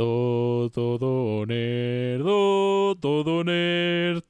[0.00, 4.22] todo, todo nerdo, todo nerd,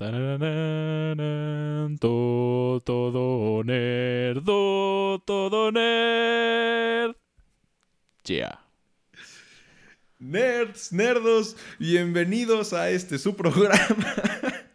[2.00, 7.14] todo, todo nerdo, todo nerd.
[8.24, 8.58] Yeah.
[10.18, 14.12] Nerds, nerdos, bienvenidos a este su programa.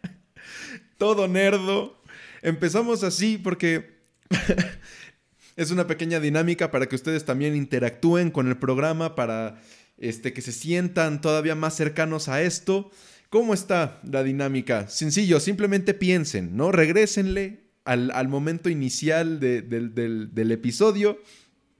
[0.96, 2.00] Todo nerdo.
[2.40, 3.98] Empezamos así porque
[5.56, 9.60] es una pequeña dinámica para que ustedes también interactúen con el programa, para
[9.98, 12.90] este, que se sientan todavía más cercanos a esto.
[13.30, 14.88] ¿Cómo está la dinámica?
[14.88, 16.72] Sencillo, simplemente piensen, ¿no?
[16.72, 19.94] Regrésenle al, momento inicial del,
[20.32, 21.18] del episodio.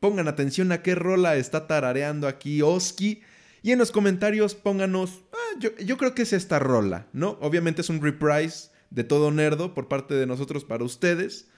[0.01, 3.23] Pongan atención a qué rola está tarareando aquí Oski
[3.67, 7.37] y en los comentarios pónganos, ah, yo, creo que es esta rola, ¿no?
[7.41, 11.49] Obviamente es un reprise de todo nerdo por parte de nosotros para ustedes,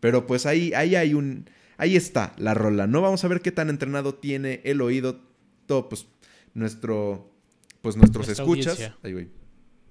[0.00, 3.02] pero pues ahí, ahí hay un, ahí está la rola, ¿no?
[3.02, 5.27] Vamos a ver qué tan entrenado tiene el oído
[5.68, 6.08] todo, pues,
[6.54, 7.32] nuestro,
[7.80, 8.92] pues nuestros escuchas.
[9.04, 9.30] Ahí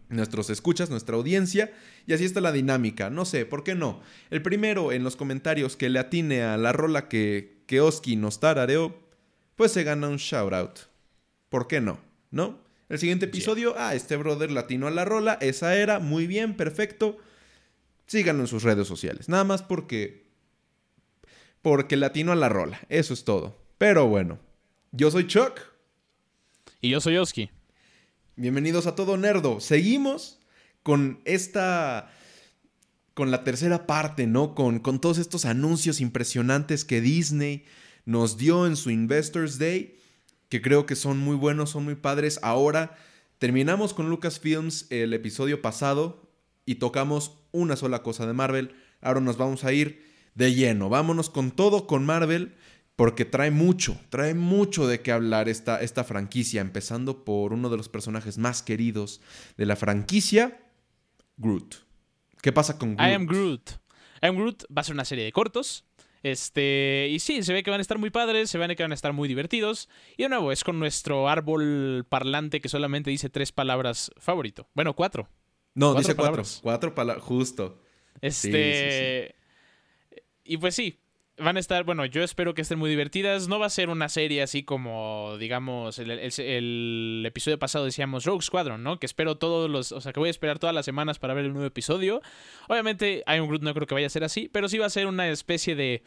[0.09, 1.73] nuestros escuchas, nuestra audiencia,
[2.05, 3.09] y así está la dinámica.
[3.09, 4.01] No sé, ¿por qué no?
[4.29, 8.39] El primero en los comentarios que le atine a la rola que, que Oski nos
[8.39, 8.97] tarareó,
[9.55, 10.79] pues se gana un shout out.
[11.49, 11.99] ¿Por qué no?
[12.31, 12.59] ¿No?
[12.89, 17.17] El siguiente episodio, ah, este brother latino a la rola, esa era, muy bien, perfecto.
[18.05, 19.27] Síganlo en sus redes sociales.
[19.27, 20.25] Nada más porque.
[21.61, 22.79] Porque latino a la rola.
[22.87, 23.61] Eso es todo.
[23.77, 24.39] Pero bueno,
[24.97, 25.59] yo soy Chuck.
[26.81, 27.51] Y yo soy Oski.
[28.35, 29.59] Bienvenidos a Todo Nerdo.
[29.59, 30.39] Seguimos
[30.81, 32.11] con esta.
[33.13, 34.55] Con la tercera parte, ¿no?
[34.55, 37.65] Con, con todos estos anuncios impresionantes que Disney
[38.05, 39.99] nos dio en su Investors Day
[40.49, 42.39] que creo que son muy buenos, son muy padres.
[42.41, 42.95] Ahora
[43.37, 46.27] terminamos con Lucasfilms el episodio pasado
[46.65, 48.75] y tocamos una sola cosa de Marvel.
[49.01, 50.89] Ahora nos vamos a ir de lleno.
[50.89, 52.55] Vámonos con todo con Marvel
[52.97, 57.77] porque trae mucho, trae mucho de qué hablar esta, esta franquicia, empezando por uno de
[57.77, 59.21] los personajes más queridos
[59.55, 60.59] de la franquicia,
[61.37, 61.75] Groot.
[62.41, 63.09] ¿Qué pasa con Groot?
[63.09, 63.69] I am Groot.
[64.21, 65.85] I am Groot va a ser una serie de cortos
[66.23, 68.91] este, y sí, se ve que van a estar muy padres, se ve que van
[68.91, 69.87] a estar muy divertidos.
[70.17, 74.67] Y de nuevo, es con nuestro árbol parlante que solamente dice tres palabras favorito.
[74.73, 75.29] Bueno, cuatro.
[75.73, 76.43] No, dice cuatro.
[76.61, 77.81] Cuatro palabras, justo.
[78.19, 79.35] Este.
[80.43, 80.99] Y pues sí,
[81.37, 83.47] van a estar, bueno, yo espero que estén muy divertidas.
[83.47, 88.41] No va a ser una serie así como, digamos, el, el, episodio pasado decíamos Rogue
[88.41, 88.99] Squadron, ¿no?
[88.99, 91.45] Que espero todos los, o sea, que voy a esperar todas las semanas para ver
[91.45, 92.21] el nuevo episodio.
[92.67, 95.07] Obviamente, un Groot no creo que vaya a ser así, pero sí va a ser
[95.07, 96.03] una especie de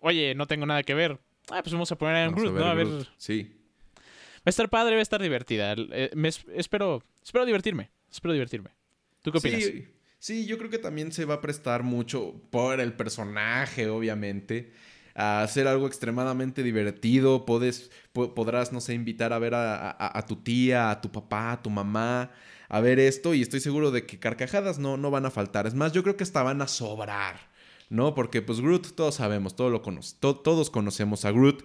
[0.00, 1.18] oye, no tengo nada que ver.
[1.50, 2.64] Ah, pues vamos a poner a Iron Groot, ¿no?
[2.64, 2.88] A ver.
[3.16, 3.52] Sí.
[4.38, 5.74] Va a estar padre, va a estar divertida.
[5.76, 6.10] Eh,
[6.54, 7.90] espero, espero divertirme.
[8.10, 8.70] Espero divertirme.
[9.22, 9.64] ¿Tú qué opinas?
[9.64, 9.86] Sí,
[10.18, 14.72] sí, yo creo que también se va a prestar mucho por el personaje, obviamente.
[15.14, 17.46] A hacer algo extremadamente divertido.
[17.46, 21.70] Puedes, podrás, no sé, invitar a ver a, tu tía, a tu papá, a tu
[21.70, 22.32] mamá
[22.68, 23.32] a ver esto.
[23.34, 25.66] Y estoy seguro de que carcajadas no, no van a faltar.
[25.66, 27.56] Es más, yo creo que hasta van a sobrar.
[27.88, 28.14] ¿no?
[28.14, 31.64] Porque pues Groot, todos sabemos, todo lo todos conocemos a Groot.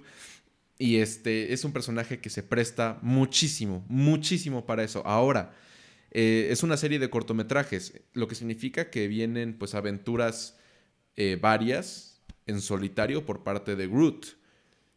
[0.78, 5.06] Y este es un personaje que se presta muchísimo, muchísimo para eso.
[5.06, 5.54] Ahora,
[6.12, 10.58] eh, es una serie de cortometrajes, lo que significa que vienen pues aventuras
[11.16, 14.38] eh, varias en solitario por parte de Groot.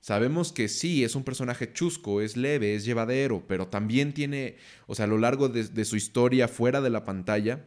[0.01, 4.95] Sabemos que sí, es un personaje chusco, es leve, es llevadero, pero también tiene, o
[4.95, 7.65] sea, a lo largo de su historia fuera de la pantalla,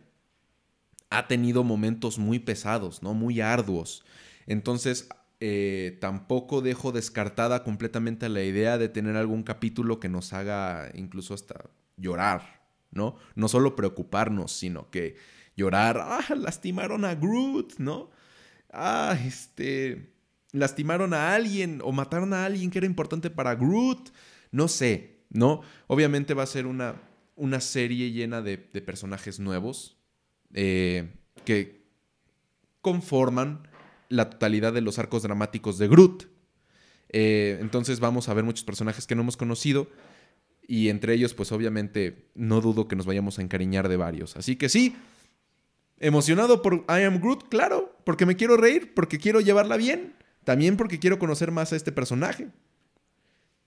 [1.09, 3.13] ha tenido momentos muy pesados, ¿no?
[3.13, 4.03] Muy arduos.
[4.45, 5.09] Entonces,
[5.39, 11.33] eh, tampoco dejo descartada completamente la idea de tener algún capítulo que nos haga incluso
[11.33, 12.56] hasta llorar,
[12.91, 13.17] ¿no?
[13.35, 15.15] No solo preocuparnos, sino que
[15.55, 18.09] llorar, ah, lastimaron a Groot, ¿no?
[18.71, 20.13] Ah, este,
[20.51, 24.11] lastimaron a alguien o mataron a alguien que era importante para Groot,
[24.51, 25.61] no sé, ¿no?
[25.87, 27.01] Obviamente va a ser una,
[27.35, 29.97] una serie llena de personajes nuevos,
[30.53, 31.09] eh,
[31.45, 31.85] que
[32.81, 33.67] conforman
[34.09, 36.27] la totalidad de los arcos dramáticos de Groot.
[37.09, 39.89] Eh, entonces vamos a ver muchos personajes que no hemos conocido
[40.67, 44.35] y entre ellos pues obviamente no dudo que nos vayamos a encariñar de varios.
[44.35, 44.95] Así que sí,
[45.99, 50.13] emocionado por I Am Groot, claro, porque me quiero reír, porque quiero llevarla bien,
[50.43, 52.49] también porque quiero conocer más a este personaje.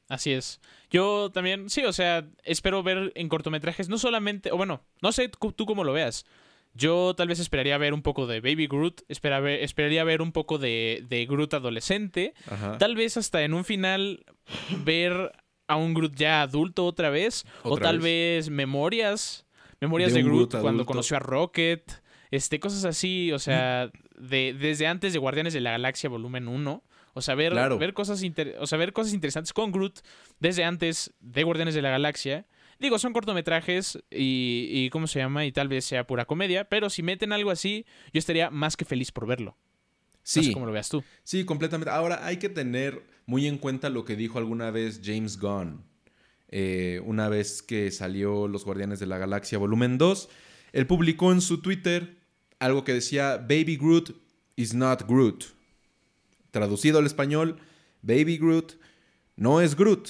[0.09, 0.61] Así es.
[0.91, 5.29] Yo también, sí, o sea, espero ver en cortometrajes, no solamente, o bueno, no sé
[5.29, 6.27] tú cómo lo veas,
[6.75, 11.05] yo tal vez esperaría ver un poco de Baby Groot, esperaría ver un poco de,
[11.09, 12.35] de Groot adolescente,
[12.79, 14.25] tal vez hasta en un final
[14.85, 15.33] ver
[15.71, 19.47] a un Groot ya adulto otra vez, o tal vez, memorias,
[19.81, 25.13] memorias de, Groot, cuando conoció a Rocket, este, cosas así, o sea, de, desde antes
[25.13, 26.83] de Guardianes de la Galaxia volumen 1.
[27.13, 28.23] O sea, ver, ver, cosas
[28.61, 29.99] o sea, ver cosas interesantes con Groot
[30.39, 32.47] desde antes de Guardianes de la Galaxia
[32.81, 35.45] Digo, son cortometrajes y, y ¿cómo se llama?
[35.45, 38.87] Y tal vez sea pura comedia, pero si meten algo así, yo estaría más que
[38.87, 39.59] feliz por verlo.
[40.23, 40.41] Sí.
[40.41, 41.05] No sé cómo lo veas tú.
[41.23, 41.91] Sí, completamente.
[41.91, 45.85] Ahora hay que tener muy en cuenta lo que dijo alguna vez James Gunn.
[46.49, 50.29] eh, una vez que salió Los Guardianes de la Galaxia Volumen 2,
[50.73, 52.17] él publicó en su Twitter
[52.59, 54.17] algo que decía Baby Groot
[54.57, 55.45] is not Groot.
[56.51, 57.59] Traducido al español,
[58.03, 58.73] Baby Groot
[59.37, 60.09] no es Groot.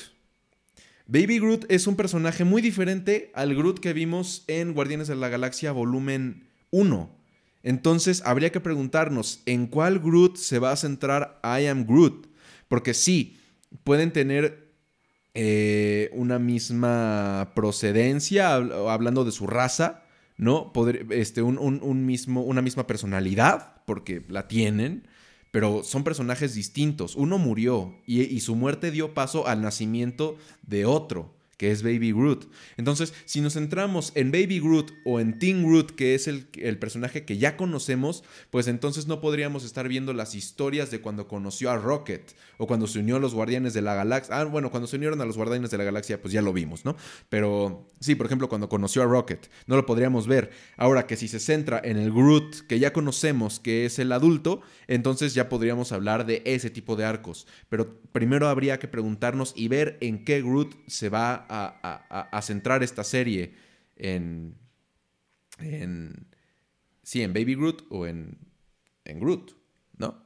[1.06, 5.28] Baby Groot es un personaje muy diferente al Groot que vimos en Guardianes de la
[5.28, 7.14] Galaxia Volumen 1.
[7.62, 12.29] Entonces habría que preguntarnos en cuál Groot se va a centrar I Am Groot.
[12.70, 13.36] Porque sí,
[13.82, 14.70] pueden tener
[15.34, 20.04] eh, una misma procedencia, hab- hablando de su raza,
[20.36, 20.72] ¿no?
[21.10, 25.08] Este, un, mismo, una misma personalidad, porque la tienen,
[25.50, 27.16] pero son personajes distintos.
[27.16, 32.46] Uno murió y su muerte dio paso al nacimiento de otro, que es Baby Groot.
[32.78, 36.46] Entonces, si nos centramos en Baby Groot o en Teen Groot, que es el,
[36.78, 41.70] personaje que ya conocemos, pues entonces no podríamos estar viendo las historias de cuando conoció
[41.70, 44.40] a Rocket o cuando se unió a los Guardianes de la Galaxia.
[44.40, 46.86] Ah, bueno, cuando se unieron a los Guardianes de la Galaxia, pues ya lo vimos,
[46.86, 46.96] ¿no?
[47.28, 50.52] Pero sí, por ejemplo, cuando conoció a Rocket, no lo podríamos ver.
[50.78, 54.62] Ahora que si se centra en el Groot que ya conocemos, que es el adulto,
[54.88, 57.46] entonces ya podríamos hablar de ese tipo de arcos.
[57.68, 62.28] Pero primero habría que preguntarnos y ver en qué Groot se va a, a- a-
[62.38, 63.54] a centrar esta serie.
[63.96, 64.56] En.
[65.58, 66.26] En.
[67.02, 68.38] Sí, en Baby Groot o en.
[69.04, 69.52] En Groot,
[69.98, 70.24] ¿no?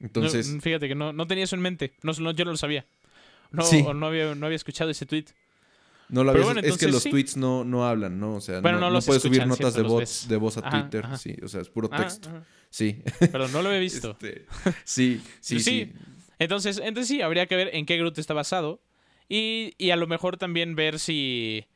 [0.00, 0.48] Entonces.
[0.52, 1.94] No, fíjate que no, no tenía eso en mente.
[2.02, 2.84] No, no- yo no lo sabía.
[3.50, 3.82] No, Sí.
[3.82, 5.26] no, había, no había escuchado ese tweet.
[6.08, 7.10] No lo Pero habías- bueno, es que los sí.
[7.10, 8.34] tweets no, no hablan, ¿no?
[8.34, 11.04] O sea, Bueno, no, no puedes subir notas de voz, de voz a Ajá, Twitter.
[11.06, 11.16] ajá.
[11.16, 12.28] Sí, o sea, es puro texto.
[12.28, 12.44] ajá.
[12.68, 13.02] Sí.
[13.20, 14.10] Perdón, no lo había visto.
[14.20, 14.46] Este,
[14.84, 15.60] sí, sí, Sí.
[15.60, 15.92] sí.
[16.38, 18.82] Entonces, entonces sí, habría que ver en qué Groot está basado.
[19.28, 21.66] Y, y a lo mejor también ver si,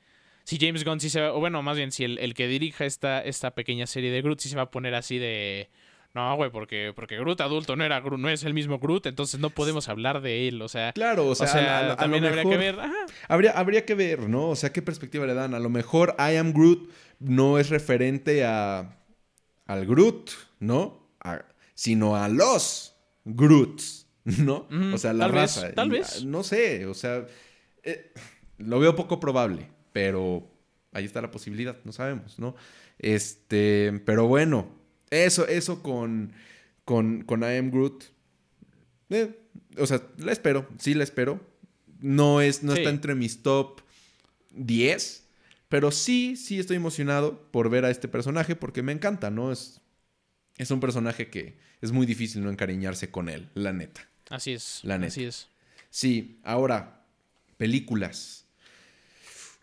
[0.44, 2.84] si James Gunn sí se va, o bueno, más bien si el, el que dirija
[2.84, 5.70] esta, esta pequeña serie de Groot sí se va a poner así de...
[6.14, 9.38] No, güey, porque, porque Groot adulto no era Groot, no es el mismo Groot, entonces
[9.40, 10.92] no podemos hablar de él, o sea...
[10.92, 12.80] Claro, o O sea, sea, a- a- a también habría que ver...
[12.80, 12.94] Ajá,
[13.28, 14.48] Habría, habría que ver, ¿no?
[14.48, 15.54] O sea, ¿qué perspectiva le dan?
[15.54, 16.90] A lo mejor I Am Groot
[17.20, 18.96] no es referente a,
[19.66, 20.30] al Groot,
[20.60, 21.08] ¿no?
[21.20, 21.44] A-
[21.74, 24.07] sino a los Groots,
[24.44, 24.66] ¿no?
[24.92, 25.72] O sea, la tal vez, raza.
[25.74, 26.16] tal Y, vez.
[26.18, 27.26] ah, No sé, o sea,
[27.82, 28.12] eh,
[28.58, 30.46] lo veo poco probable, pero
[30.92, 32.54] ahí está la posibilidad, no sabemos, ¿no?
[32.98, 34.68] Este, pero bueno,
[35.10, 36.32] eso, eso con,
[36.84, 38.04] con, con I Am Groot.
[39.10, 39.34] eh,
[39.78, 41.40] o sea, la espero, sí la espero.
[42.00, 42.78] No, es, no Sí.
[42.80, 43.80] está entre mis top
[44.50, 45.24] 10,
[45.68, 49.52] pero sí, sí estoy emocionado por ver a este personaje porque me encanta, ¿no?
[49.52, 49.80] Es,
[50.56, 54.08] es un personaje que es muy difícil no encariñarse con él, la neta.
[54.30, 55.08] Así es, La neta.
[55.08, 55.48] así es.
[55.90, 57.04] Sí, ahora,
[57.56, 58.44] películas.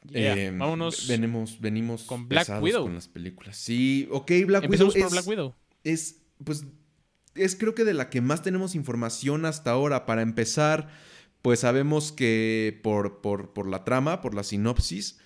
[0.09, 1.07] Yeah, Eh, Vámonos.
[1.07, 2.83] Venimos, venimos con Black Widow.
[2.83, 3.57] con las películas.
[3.57, 5.53] Sí, ok, Black Widow por es, Black Widow.
[5.83, 6.65] es, pues,
[7.33, 10.05] es creo que de la que más tenemos información hasta ahora.
[10.05, 10.89] Para empezar,
[11.41, 15.17] pues sabemos que por, por, por la trama, por la sinopsis,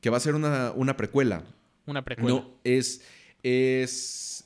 [0.00, 1.44] que va a ser una, una precuela.
[1.86, 2.30] Una precuela.
[2.30, 3.02] No, es,
[3.42, 4.44] es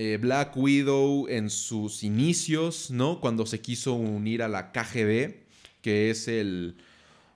[0.00, 3.18] eh, Black Widow en sus inicios, ¿no?
[3.20, 5.34] Cuando se quiso unir a la KGB,
[5.82, 6.76] que es el...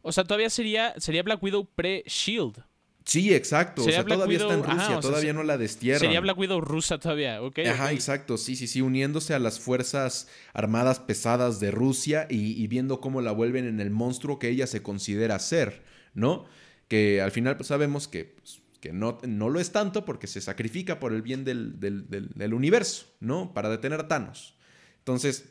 [0.03, 2.63] O sea, todavía sería, sería Black Widow pre-Shield.
[3.05, 3.83] Sí, exacto.
[3.83, 6.03] O sea, Black todavía está en ajá, Rusia, sea, todavía no la destierran.
[6.03, 7.59] Sería Black Widow rusa todavía, ¿ok?
[7.69, 12.69] Ajá, exacto, sí, sí, sí, uniéndose a las fuerzas armadas pesadas de Rusia y, y
[12.69, 15.83] viendo cómo la vuelven en el monstruo que ella se considera ser,
[16.15, 16.45] ¿no?
[16.87, 20.43] Que al final pues, sabemos que, pues, que no, no lo es tanto porque se
[20.43, 23.55] sacrifica por el bien del, del- universo, ¿no?
[23.55, 24.57] Para detener a Thanos.
[24.99, 25.47] Entonces,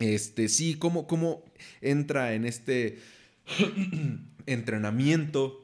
[0.00, 1.44] este, sí, cómo, cómo
[1.82, 2.98] entra en este
[4.46, 5.62] entrenamiento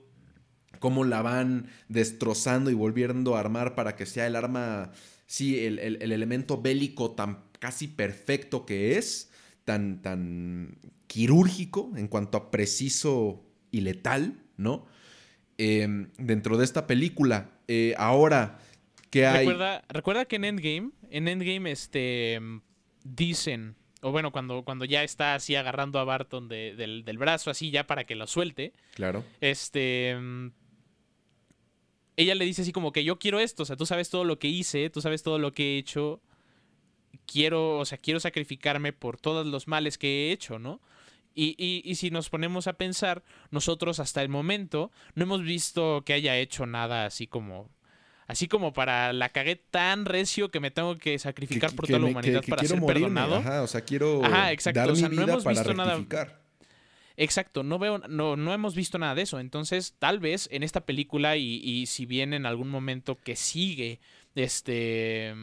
[0.79, 4.93] cómo la van destrozando y volviendo a armar para que sea el arma,
[5.27, 9.31] sí, el, el- el elemento bélico tan casi perfecto que es,
[9.65, 14.87] tan, tan quirúrgico en cuanto a preciso y letal, ¿no?
[15.59, 18.59] Eh, dentro de esta película, eh, ahora
[19.11, 19.47] que hay...
[19.47, 22.61] Recuerda, recuerda que en Endgame, en Endgame, este mm,
[23.05, 27.51] dicen, o bueno, cuando, cuando ya está así agarrando a Barton de- del, del brazo,
[27.51, 29.23] así ya para que lo suelte, Claro.
[29.41, 30.17] este.
[30.19, 30.49] mm,
[32.17, 34.39] Ella le dice así como que yo quiero esto, o sea, tú sabes todo lo
[34.39, 36.21] que hice, tú sabes todo lo que he hecho.
[37.27, 40.81] Quiero, o sea, quiero sacrificarme por todos los males que he hecho, ¿no?
[41.35, 46.03] Y, y, y si nos ponemos a pensar, nosotros hasta el momento no hemos visto
[46.05, 47.71] que haya hecho nada así como.
[48.29, 51.93] Así como para la cagué tan recio que me tengo que sacrificar Que- por que
[51.93, 53.37] toda la humanidad que- para ser morirme, perdonado.
[53.37, 55.75] Ajá, o sea, quiero Ajá, exacto, dar o sea, mi no vida hemos para visto
[55.75, 56.39] nada-.
[57.17, 59.39] Exacto, no veo, no, no hemos visto nada de eso.
[59.39, 64.01] Entonces, tal vez en esta película, y, y si bien en algún momento que sigue
[64.35, 65.35] este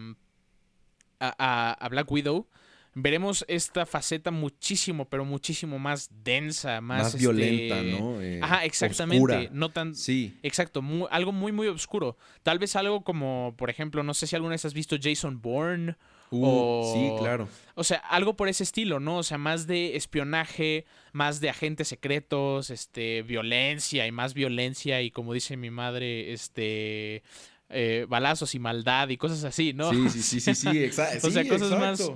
[1.19, 2.47] a, a Black Widow,
[2.93, 8.21] veremos esta faceta muchísimo, pero muchísimo más densa, más, más este, violenta, ¿no?
[8.21, 9.17] Eh, ajá, exactamente.
[9.17, 9.49] Oscura.
[9.51, 9.95] No tan.
[9.95, 10.37] Sí.
[10.43, 12.17] Exacto, muy, algo muy, muy oscuro.
[12.43, 15.95] Tal vez algo como, por ejemplo, no sé si alguna vez has visto Jason Bourne.
[16.31, 17.47] Uh, o, sí, claro.
[17.73, 19.17] O sea, algo por ese estilo, ¿no?
[19.17, 25.09] O sea, más de espionaje, más de agentes secretos, este, violencia y más violencia y
[25.09, 27.23] como dice mi madre, este,
[27.69, 29.91] eh, balazos y maldad y cosas así, ¿no?
[29.91, 31.27] Sí, sí, sí, sí, sí, exacto.
[31.27, 32.11] o sea, sí, cosas más.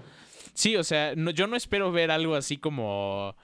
[0.53, 3.35] Sí, o sea, no, yo no espero ver algo así como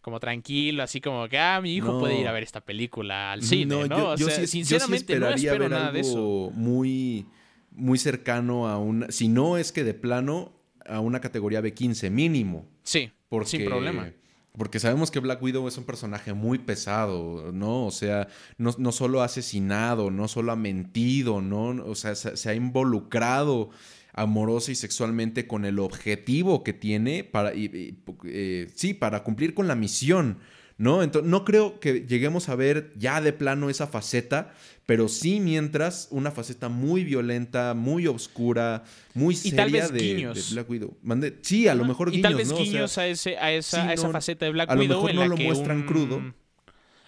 [0.00, 1.98] como tranquilo, así como que, ah, mi hijo No.
[1.98, 3.98] puede ir a ver esta película al cine, ¿no?
[3.98, 6.10] yo, o yo sea, sí, sinceramente yo sí no esperaría espero ver nada de eso.
[6.16, 7.26] algo muy,
[7.72, 9.10] muy cercano a una...
[9.10, 10.52] Si no es que de plano
[10.86, 12.68] a una categoría B15 mínimo.
[12.84, 14.12] Sí, Porque, sin problema.
[14.56, 17.84] Porque sabemos que Black Widow es un personaje muy pesado, ¿no?
[17.84, 18.28] O sea,
[18.58, 21.84] no, no solo ha asesinado, no solo ha mentido, ¿no?
[21.84, 23.70] O sea, se, se ha involucrado
[24.16, 29.54] amorosa y sexualmente con el objetivo que tiene para, y- y, eh, sí, para cumplir
[29.54, 30.38] con la misión,
[30.78, 31.02] ¿no?
[31.02, 34.52] Entonces, no creo que lleguemos a ver ya de plano esa faceta,
[34.86, 39.98] pero sí mientras una faceta muy violenta, muy oscura, muy Y seria tal vez de,
[39.98, 40.48] guiños.
[40.48, 40.96] de Black Widow.
[41.42, 42.54] Sí, a lo mejor y guiños, tal vez ¿no?
[42.54, 44.74] O sea, guiños a, ese, a, esa, sí, a esa no, faceta de Black a
[44.74, 46.34] lo Widow mejor en no la lo que muestran un- crudo.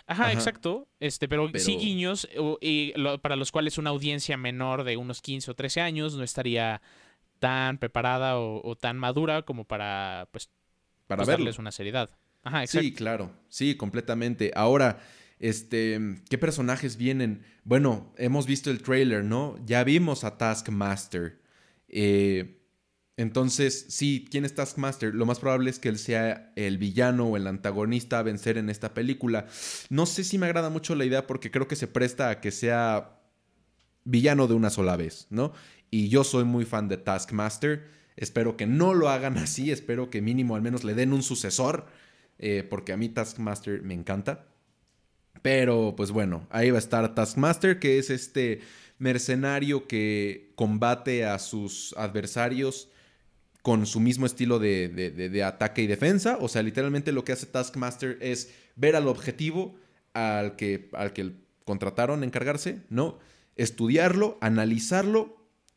[0.09, 0.33] Ajá, Ajá.
[0.33, 0.89] exacto.
[1.01, 2.27] Este, pero, sí guiños
[2.61, 6.25] y lo- para los cuales una audiencia menor de unos 15 o 13 años no
[6.25, 6.81] estaría
[7.39, 10.51] tan preparada o, o tan madura como para pues,
[11.07, 12.11] para pues, darles una seriedad.
[12.43, 12.89] Ajá, exacto.
[12.89, 13.31] Sí, claro.
[13.49, 14.51] Sí, completamente.
[14.55, 14.99] Ahora,
[15.39, 16.01] este,
[16.31, 17.45] ¿qué personajes vienen?
[17.65, 19.57] Bueno, hemos visto el trailer, ¿no?
[19.67, 21.41] Ya vimos a Taskmaster.
[21.89, 22.58] Eh,
[23.19, 25.13] entonces, sí, ¿quién es Taskmaster?
[25.13, 28.71] Lo más probable es que él sea el villano o el antagonista a vencer en
[28.71, 29.47] esta película.
[29.91, 32.53] No sé si me agrada mucho la idea porque creo que se presta a que
[32.53, 33.19] sea
[34.05, 35.53] villano de una sola vez, ¿no?
[35.91, 37.89] Y yo soy muy fan de Taskmaster.
[38.17, 39.73] Espero que no lo hagan así.
[39.73, 41.87] Espero que mínimo al menos le den un sucesor.
[42.39, 44.47] eh, porque a mí Taskmaster me encanta.
[45.43, 48.61] Pero pues bueno, ahí va a estar Taskmaster, que es este
[48.99, 52.91] mercenario que combate a sus adversarios
[53.69, 56.39] con su mismo estilo de, de- ataque y defensa.
[56.41, 59.77] O sea, literalmente lo que hace Taskmaster es ver al objetivo
[60.15, 61.33] al que, al que
[61.67, 63.19] contrataron encargarse, ¿no?
[63.57, 65.37] Estudiarlo, analizarlo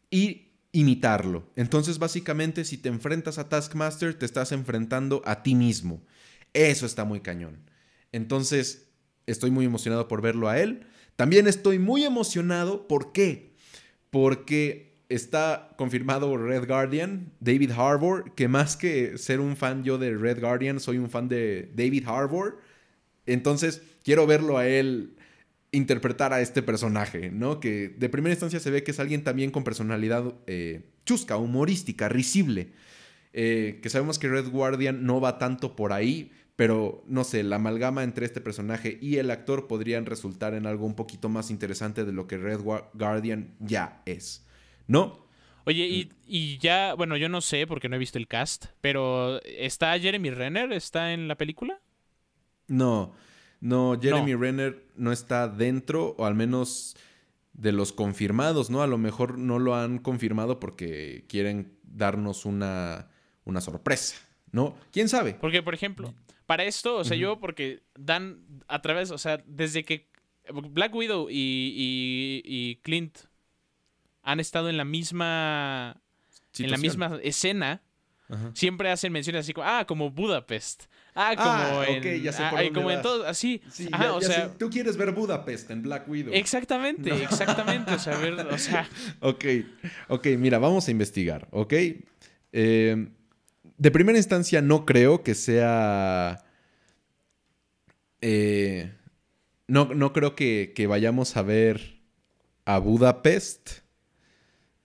[0.09, 1.49] y imitarlo.
[1.57, 6.01] Entonces, básicamente, si te enfrentas a Taskmaster, te estás enfrentando a ti mismo.
[6.53, 7.59] Eso está muy cañón.
[8.13, 8.87] Entonces,
[9.25, 10.87] estoy muy emocionado por verlo a él.
[11.17, 13.53] También estoy muy emocionado, ¿por qué?
[14.11, 20.15] Porque está confirmado Red Guardian, David Harbour, que más que ser un fan yo de
[20.15, 22.59] Red Guardian, soy un fan de David Harbour.
[23.25, 25.15] Entonces, quiero verlo a él
[25.71, 27.59] interpretar a este personaje, ¿no?
[27.59, 32.09] Que de primera instancia se ve que es alguien también con personalidad eh, chusca, humorística,
[32.09, 32.73] risible.
[33.33, 37.55] Eh, que sabemos que Red Guardian no va tanto por ahí, pero no sé, la
[37.55, 42.03] amalgama entre este personaje y el actor podrían resultar en algo un poquito más interesante
[42.03, 44.45] de lo que Red Gua- Guardian ya es,
[44.87, 45.25] ¿no?
[45.65, 49.41] Oye, y, y ya, bueno, yo no sé porque no he visto el cast, pero
[49.43, 50.73] ¿está Jeremy Renner?
[50.73, 51.79] ¿Está en la película?
[52.67, 53.13] No,
[53.59, 56.95] no, Jeremy Renner no está dentro, o al menos
[57.53, 58.81] de los confirmados, ¿no?
[58.81, 63.09] A lo mejor no lo han confirmado porque quieren darnos una,
[63.43, 64.15] una sorpresa,
[64.51, 64.75] ¿no?
[64.91, 65.35] ¿Quién sabe?
[65.35, 66.13] Porque, por ejemplo,
[66.47, 70.09] para esto, o sea, yo porque dan a través, o sea, desde que
[70.51, 73.17] Black Widow y, y- y Clint
[74.23, 76.01] han estado en la misma
[76.57, 77.81] en la misma escena,
[78.29, 78.51] Ajá.
[78.53, 80.83] siempre hacen menciones así como, ah, como Budapest.
[81.13, 82.21] Ah, como Ah, en.
[82.23, 83.03] ya sé ah, por ah, dónde como en vas.
[83.03, 83.61] todo, así.
[83.69, 84.49] Sí, Ajá, ya- o ya sea.
[84.49, 84.55] sé.
[84.57, 86.33] Tú quieres ver Budapest en Black Widow.
[86.33, 87.15] Exactamente, No.
[87.17, 87.93] exactamente.
[87.93, 88.87] O sea, ver, o sea.
[89.21, 89.45] Ok,
[90.07, 91.73] ok, mira, vamos a investigar, ¿ok?
[92.53, 93.07] Eh,
[93.77, 96.43] de primera instancia no creo que sea...
[98.21, 98.91] eh,
[99.67, 101.99] no, no creo que, que vayamos a ver
[102.65, 103.79] a Budapest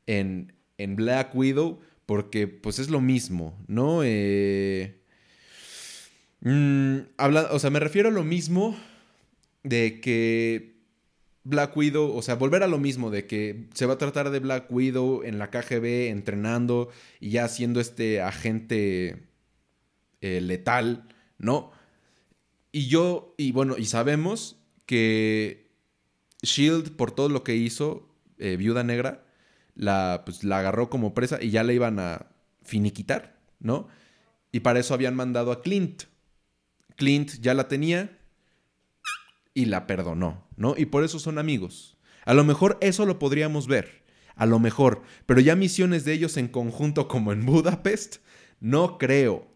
[0.07, 4.03] en, en Black Widow porque pues es lo mismo, ¿no?
[4.05, 5.01] Eh,
[6.41, 8.77] mm, habla- o sea, me refiero a lo mismo
[9.63, 10.77] de que
[11.45, 14.41] Black Widow, o sea, volver a lo mismo, de que se va a tratar de
[14.41, 19.29] Black Widow en la KGB entrenando y ya siendo este agente
[20.21, 21.09] eh, letal,
[21.39, 21.73] ¿no?
[22.73, 25.71] Y yo, y bueno, y sabemos que
[26.43, 28.09] Shield, por todo lo que hizo,
[28.39, 29.26] eh, Viuda Negra,
[29.77, 32.27] la, pues, la agarró como presa y ya la iban a
[32.63, 33.89] finiquitar, ¿no?
[34.51, 36.05] Y para eso habían mandado a Clint,
[36.97, 38.19] Clint ya la tenía
[39.55, 40.75] y la perdonó, ¿no?
[40.77, 41.97] Y por eso son amigos.
[42.25, 44.03] A lo mejor eso lo podríamos ver,
[44.35, 48.17] a lo mejor, pero ya misiones de ellos en conjunto como en Budapest,
[48.61, 49.47] no creo.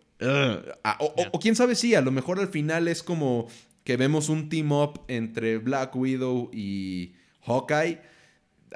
[0.85, 3.49] Ah, o, o, quién sabe si, a lo mejor al final es como
[3.85, 7.15] que vemos un team up entre Black Widow y
[7.47, 8.01] Hawkeye.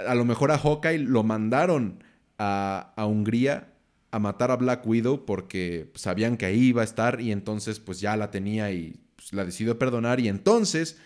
[0.07, 2.03] A lo mejor a Hawkeye lo mandaron
[2.39, 3.75] a, a Hungría
[4.11, 8.01] a matar a Black Widow porque sabían que ahí iba a estar y entonces pues
[8.01, 10.99] ya la tenía y pues, la decidió perdonar y entonces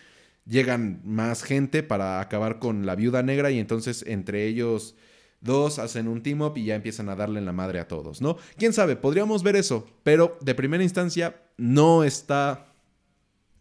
[0.45, 4.95] llegan más gente para acabar con la viuda negra y entonces entre ellos
[5.41, 8.21] dos hacen un team up y ya empiezan a darle en la madre a todos,
[8.21, 8.37] ¿no?
[8.57, 8.95] ¿Quién sabe?
[8.95, 12.67] Podríamos ver eso, pero de primera instancia no está,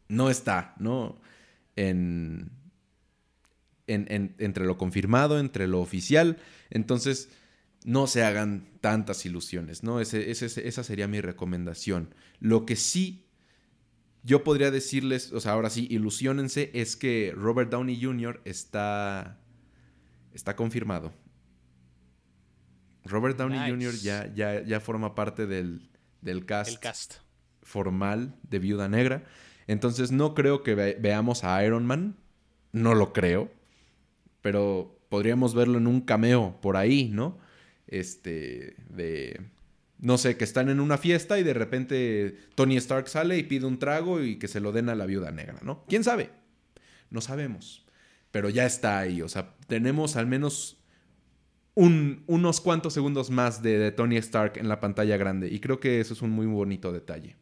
[0.08, 1.20] no está, ¿no?
[1.76, 2.50] En,
[3.88, 6.38] en, entre lo confirmado, entre lo oficial,
[6.70, 7.30] entonces
[7.84, 10.00] no se hagan tantas ilusiones, ¿no?
[10.00, 12.14] esa sería mi recomendación.
[12.40, 13.28] Lo que sí
[14.28, 18.42] yo podría decirles, o sea, ahora sí, ilusionense, es que Robert Downey Jr.
[18.44, 19.40] está,
[20.34, 21.12] está confirmado.
[23.04, 23.94] Robert Downey Jr.
[23.94, 25.88] Ya, ya, ya forma parte del,
[26.20, 27.14] del cast, cast,
[27.62, 29.24] formal de Viuda Negra.
[29.66, 32.16] Entonces no creo que veamos a Iron Man.
[32.72, 33.50] No lo creo.
[34.48, 37.38] Pero podríamos verlo en un cameo por ahí, ¿no?
[37.88, 39.40] este, de,
[39.98, 43.66] no sé, que están en una fiesta y de repente Tony Stark sale y pide
[43.66, 45.84] un trago y que se lo den a la viuda negra, ¿no?
[45.88, 46.30] ¿Quién sabe?
[47.10, 47.86] No sabemos.
[48.30, 50.76] Pero ya está ahí, o sea, tenemos al menos
[51.74, 56.00] un, unos cuantos segundos más de, Tony Stark en la pantalla grande y creo que
[56.00, 57.36] eso es un muy bonito detalle.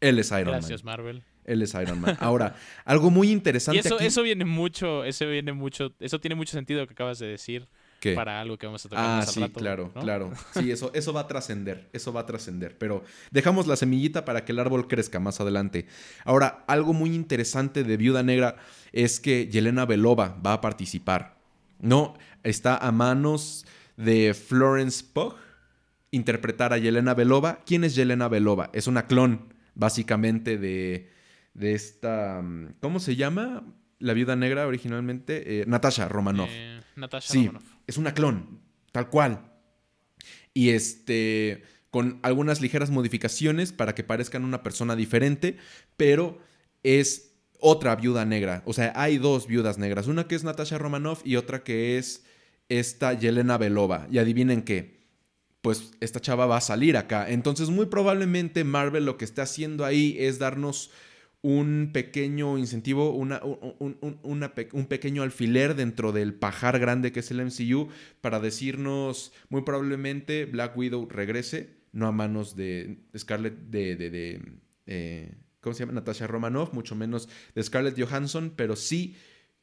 [0.00, 0.54] Él es Iron Man.
[0.60, 1.22] Gracias, Marvel.
[1.50, 2.16] Él es Iron Man.
[2.20, 2.54] Ahora,
[2.84, 3.76] algo muy interesante.
[3.76, 7.26] Y eso, eso viene mucho, eso viene mucho, eso tiene mucho sentido que acabas de
[7.26, 7.68] decir
[8.14, 10.32] para algo que vamos a tocar ah, sí, claro, claro.
[10.54, 12.76] Sí, eso, eso va a trascender, eso va a trascender.
[12.78, 15.86] Pero dejamos la semillita para que el árbol crezca más adelante.
[16.24, 18.56] Ahora, algo muy interesante de Viuda Negra
[18.92, 21.36] es que Yelena Belova va a participar.
[21.78, 25.34] No, está a manos de Florence Pugh
[26.10, 27.60] interpretar a Yelena Belova.
[27.66, 28.70] ¿Quién es Yelena Belova?
[28.72, 31.08] Es una clon, básicamente, de,
[31.54, 32.42] de esta...
[32.80, 33.64] ¿Cómo se llama?
[33.98, 36.48] La viuda negra originalmente, eh, Natasha Romanoff.
[36.50, 37.50] Eh, Natasha sí,
[37.86, 38.60] es una clon,
[38.92, 39.52] tal cual.
[40.54, 45.58] Y este, con algunas ligeras modificaciones para que parezcan una persona diferente,
[45.96, 46.38] pero
[46.82, 48.62] es otra viuda negra.
[48.64, 50.06] O sea, hay dos viudas negras.
[50.06, 52.24] Una que es Natasha Romanoff y otra que es
[52.68, 54.06] esta Yelena Belova.
[54.10, 55.00] Y adivinen qué.
[55.60, 57.28] Pues esta chava va a salir acá.
[57.28, 60.90] Entonces, muy probablemente Marvel lo que está haciendo ahí es darnos
[61.42, 67.44] un pequeño incentivo, una, un, un, pequeño alfiler dentro del pajar grande que es el
[67.44, 67.88] MCU
[68.20, 74.42] para decirnos muy probablemente Black Widow regrese, no a manos de Scarlett, de, de,
[74.86, 75.94] eh, ¿cómo se llama?
[75.94, 79.16] Natasha Romanoff, mucho menos de Scarlett Johansson, pero sí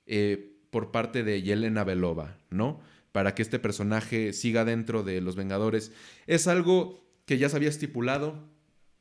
[0.08, 2.82] eh, por parte de Yelena Belova, ¿no?
[3.12, 5.92] Para que este personaje siga dentro de los Vengadores.
[6.26, 8.50] Es algo que ya se había estipulado,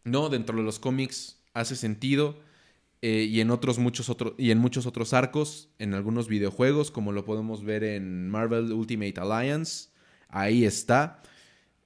[0.05, 0.29] ¿no?
[0.29, 2.39] Dentro de los cómics hace sentido
[3.09, 7.13] eh, y, en otros, muchos otros, y en muchos otros arcos, en algunos videojuegos, como
[7.13, 9.91] lo podemos ver en Marvel Ultimate Alliance.
[10.29, 11.23] Ahí está.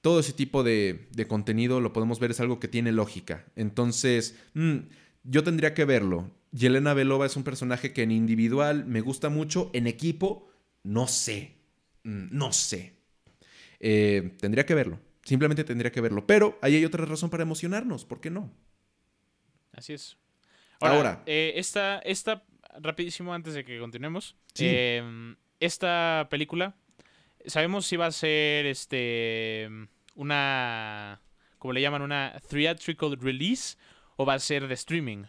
[0.01, 3.45] Todo ese tipo de, contenido lo podemos ver, es algo que tiene lógica.
[3.55, 4.77] Entonces, mm,
[5.23, 6.31] yo tendría que verlo.
[6.53, 10.49] Yelena Belova es un personaje que en individual me gusta mucho, en equipo,
[10.81, 11.53] no sé.
[12.03, 12.93] Mm, no sé.
[13.79, 14.99] Eh, tendría que verlo.
[15.23, 16.25] Simplemente tendría que verlo.
[16.25, 18.05] Pero ahí hay otra razón para emocionarnos.
[18.05, 18.51] ¿Por qué no?
[19.71, 20.17] Así es.
[20.81, 22.43] Ahora, eh, esta,
[22.79, 24.35] rapidísimo antes de que continuemos.
[24.57, 26.75] Em, esta película,
[27.45, 29.69] ¿sabemos si va a ser este
[30.15, 31.21] una,
[31.57, 33.77] como le llaman, una theatrical release
[34.17, 35.23] o va a ser de streaming?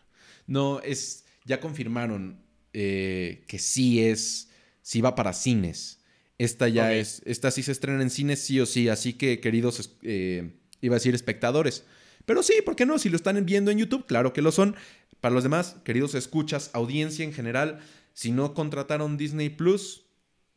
[0.46, 4.50] No, es, ya confirmaron eh, que sí es,
[4.82, 6.00] sí va para cines.
[6.38, 9.96] Esta ya es, esta sí se estrena en cines sí o sí, así que queridos,
[10.02, 11.84] eh, iba a decir espectadores.
[12.24, 12.98] Pero sí, ¿por qué no?
[12.98, 14.76] Si lo están viendo en YouTube, claro que lo son.
[15.22, 17.78] Para los demás, queridos escuchas, audiencia en general,
[18.12, 20.04] si no contrataron Disney Plus,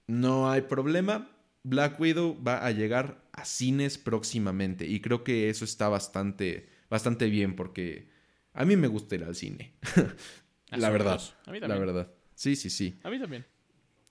[0.07, 1.29] no hay problema.
[1.61, 7.29] Black Widow va a llegar a cines próximamente y creo que eso está bastante, bastante
[7.29, 8.09] bien porque
[8.53, 9.75] a mí me gusta ir al cine.
[10.71, 11.21] la verdad.
[11.45, 11.79] A mí también.
[11.79, 12.11] La verdad.
[12.33, 12.99] Sí, sí, sí.
[13.03, 13.45] A mí también.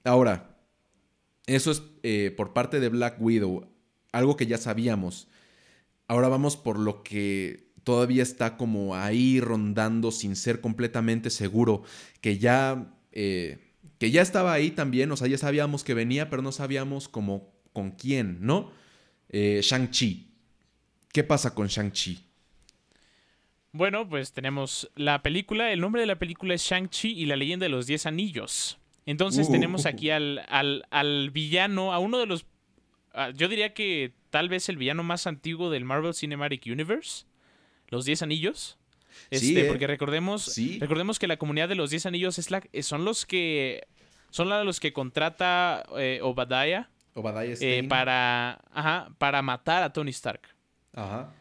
[0.04, 0.56] Ahora,
[1.46, 3.74] eso es eh, por parte de Black Widow,
[4.12, 5.26] algo que ya sabíamos.
[6.06, 11.82] Ahora vamos por lo que todavía está como ahí rondando sin ser completamente seguro,
[12.20, 13.58] que ya, eh,
[13.98, 17.52] que ya estaba ahí también, o sea, ya sabíamos que venía, pero no sabíamos como
[17.72, 18.72] con quién, ¿no?
[19.28, 20.30] Eh, Shang-Chi.
[21.12, 22.24] ¿Qué pasa con Shang-Chi?
[23.72, 25.72] Bueno, pues tenemos la película.
[25.72, 28.78] El nombre de la película es Shang-Chi y la leyenda de los Diez Anillos.
[29.06, 32.46] Entonces tenemos aquí al, al, al villano, a uno de los...
[33.12, 37.26] ah, yo diría que tal vez el villano más antiguo del Marvel Cinematic Universe.
[37.94, 38.76] Los Diez Anillos.
[39.30, 39.64] Este, Sí, ¿eh?
[39.66, 40.78] Porque recordemos, Sí.
[40.80, 43.86] recordemos que la comunidad de los Diez Anillos es la, son los que...
[44.30, 50.10] Son la- los que contrata eh, Obadiah Obadiah eh, para, ajá, para matar a Tony
[50.10, 50.42] Stark.
[50.92, 51.32] Ajá.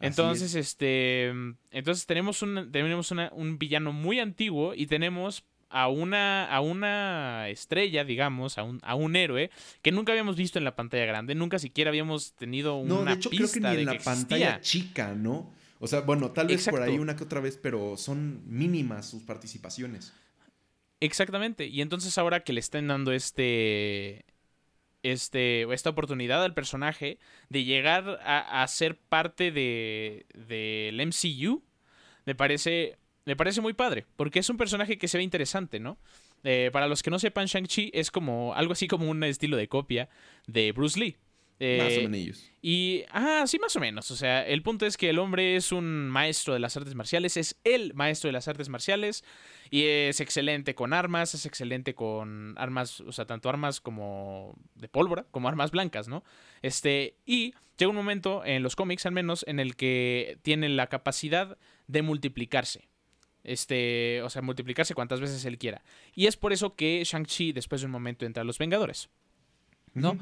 [0.00, 0.66] Entonces, es.
[0.66, 1.32] este.
[1.72, 7.48] Entonces tenemos un, tenemos una- un villano muy antiguo y tenemos a una, a una
[7.48, 9.50] estrella, digamos, a un, a un héroe
[9.82, 13.16] que nunca habíamos visto en la pantalla grande, nunca siquiera habíamos tenido No, una de
[13.18, 14.60] hecho, creo pista que ni en de la que pantalla existía.
[14.82, 15.52] chica, ¿no?
[15.80, 19.22] O sea, bueno, tal vez por ahí una que otra vez, pero son mínimas sus
[19.22, 20.12] participaciones.
[21.00, 21.66] Exactamente.
[21.66, 24.24] Y entonces ahora que le estén dando este.
[25.04, 27.18] Este, esta oportunidad al personaje
[27.50, 31.62] de llegar a, a ser parte de, del MCU,
[32.26, 35.98] me parece, me parece muy padre, porque es un personaje que se ve interesante, ¿no?
[36.44, 39.68] Eh, para los que no sepan, Shang-Chi es como algo así como un estilo de
[39.68, 40.08] copia
[40.46, 41.16] de Bruce Lee.
[41.60, 42.50] Eh, Más o menos.
[42.62, 44.10] y, ah, sí, más o menos.
[44.10, 47.36] O sea, el punto es que el hombre es un maestro de las artes marciales,
[47.36, 49.24] es el maestro de las artes marciales
[49.70, 54.88] y es excelente con armas, es excelente con armas, o sea, tanto armas como de
[54.88, 56.22] pólvora, como armas blancas, ¿no?
[56.62, 60.86] Este, y llega un momento, en los cómics al menos, en el que tiene la
[60.86, 62.88] capacidad de multiplicarse.
[63.42, 65.82] Este, o sea, multiplicarse cuantas veces él quiera.
[66.14, 69.08] Y es por eso que Shang-Chi después de un momento entra a los Vengadores.
[69.94, 70.18] ¿no?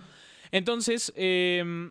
[0.53, 1.91] Entonces, em,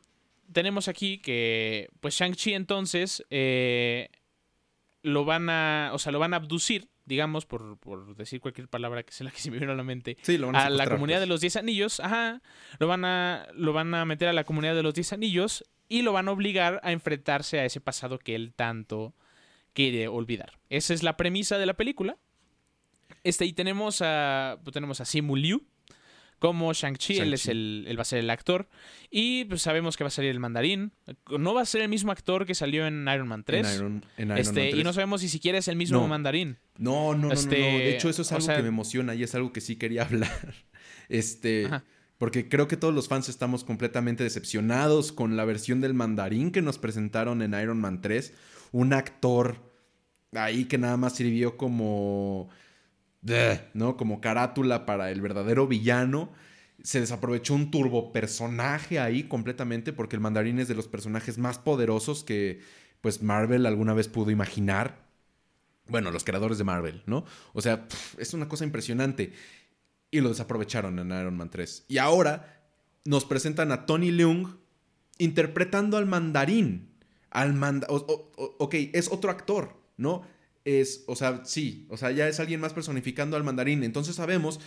[0.51, 4.09] tenemos aquí que, pues Shang-Chi entonces eh,
[5.01, 9.03] lo van a, o sea, lo van a abducir, digamos, por, por decir cualquier palabra
[9.03, 10.69] que sea la que se me vino a la mente, Sí, lo van a, a
[10.69, 11.29] la comunidad de pues.
[11.29, 12.41] los 10 anillos, ajá,
[12.79, 16.01] lo van a, lo van a meter a la comunidad de los 10 anillos y
[16.01, 19.13] lo van a obligar a enfrentarse a ese pasado que él tanto
[19.73, 20.53] quiere olvidar.
[20.69, 22.17] Esa es la premisa de la película.
[23.23, 25.63] Este, y tenemos a, pues, tenemos a Simu Liu
[26.39, 28.67] como Shang-Chi, él es el, él va a ser el actor.
[29.09, 30.91] Y pues sabemos que va a salir el mandarín.
[31.37, 33.67] No va a ser el mismo actor que salió en Iron Man 3.
[33.67, 34.83] En Iron, en Iron este, Man y 3.
[34.83, 36.07] no sabemos si siquiera es el mismo No.
[36.07, 36.57] mandarín.
[36.77, 37.77] No, no, no, no, Este, no.
[37.79, 39.75] De hecho, eso es o algo sea- que me emociona y es algo que sí
[39.77, 40.53] quería hablar.
[41.09, 41.83] Este, Ajá.
[42.17, 46.61] porque creo que todos los fans estamos completamente decepcionados con la versión del mandarín que
[46.61, 48.33] nos presentaron en Iron Man 3.
[48.71, 49.71] Un actor
[50.33, 52.49] ahí que nada más sirvió como,
[53.73, 53.97] ¿no?
[53.97, 56.31] Como carátula para el verdadero villano.
[56.83, 61.57] Se desaprovechó un turbo personaje ahí completamente porque el mandarín es de los personajes más
[61.57, 62.61] poderosos que
[63.01, 65.05] pues Marvel alguna vez pudo imaginar.
[65.87, 67.25] Bueno, los creadores de Marvel, ¿no?
[67.53, 69.33] O sea, es una cosa impresionante.
[70.11, 71.85] Y lo desaprovecharon en Iron Man 3.
[71.87, 72.63] Y ahora
[73.05, 74.47] nos presentan a Tony Leung
[75.17, 76.89] interpretando al mandarín.
[77.29, 80.23] Al manda o- o- ok, es otro actor, ¿no?
[80.65, 83.83] Es, o sea, sí, o sea, ya es alguien más personificando al mandarín.
[83.83, 84.59] Entonces sabemos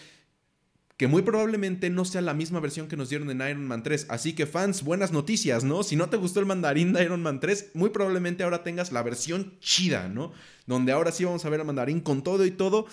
[0.99, 4.07] que muy probablemente no sea la misma versión que nos dieron en Iron Man 3.
[4.09, 5.85] Así que fans, buenas noticias, ¿no?
[5.85, 9.03] Si no te gustó el mandarín de Iron Man 3, muy probablemente ahora tengas la
[9.05, 10.33] versión chida, ¿no?
[10.67, 12.87] Donde ahora sí vamos a ver al mandarín con todo y todo,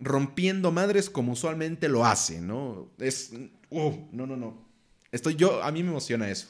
[0.00, 2.90] rompiendo madres como usualmente lo hace, ¿no?
[2.98, 3.32] Es...
[3.68, 4.66] uh, no, no, no.
[5.10, 6.48] Estoy yo, a mí me emociona eso.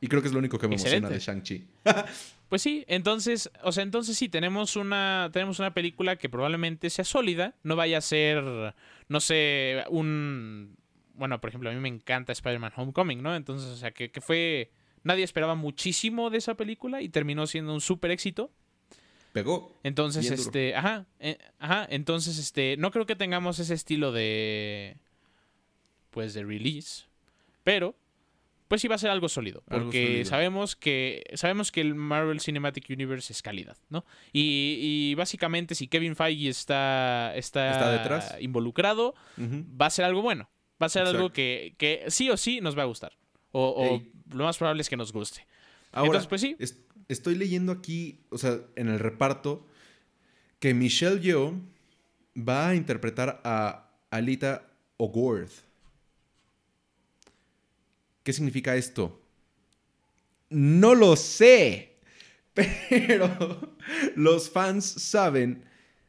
[0.00, 1.66] Y creo que es lo único que me emociona de Shang-Chi.
[2.48, 7.04] Pues sí, entonces, o sea, entonces sí, tenemos una, tenemos una película que probablemente sea
[7.04, 8.72] sólida, no vaya a ser,
[9.08, 10.76] no sé, un...
[11.14, 13.34] Bueno, por ejemplo, a mí me encanta Spider-Man Homecoming, ¿no?
[13.34, 14.70] Entonces, o sea, que, que fue...
[15.02, 18.52] Nadie esperaba muchísimo de esa película y terminó siendo un súper éxito.
[19.32, 19.72] Pegó.
[19.82, 20.40] Entonces, duro.
[20.40, 24.98] este, ajá, eh, ajá, entonces, este, no creo que tengamos ese estilo de,
[26.10, 27.06] pues, de release,
[27.64, 27.96] pero,
[28.68, 30.24] pues sí va a ser algo sólido, Algo porque sólido.
[30.30, 34.04] sabemos que, sabemos que el Marvel Cinematic Universe es calidad, ¿no?
[34.32, 34.78] Y,
[35.10, 38.36] y básicamente si Kevin Feige está, está, Está detrás.
[38.40, 40.50] involucrado, va a ser algo bueno,
[40.82, 43.12] va a ser algo que, que sí o sí nos va a gustar,
[43.52, 44.02] o,
[44.32, 45.46] lo más probable es que nos guste.
[45.92, 46.56] Ahora, Entonces, pues sí.
[46.58, 49.66] es- estoy leyendo aquí, o sea, en el reparto,
[50.58, 51.54] que Michelle Yeoh
[52.36, 55.65] va a interpretar a Alita O'Gorth.
[58.26, 59.22] ¿Qué significa esto?
[60.50, 62.00] No lo sé,
[62.54, 63.78] pero
[64.16, 65.62] los fans saben,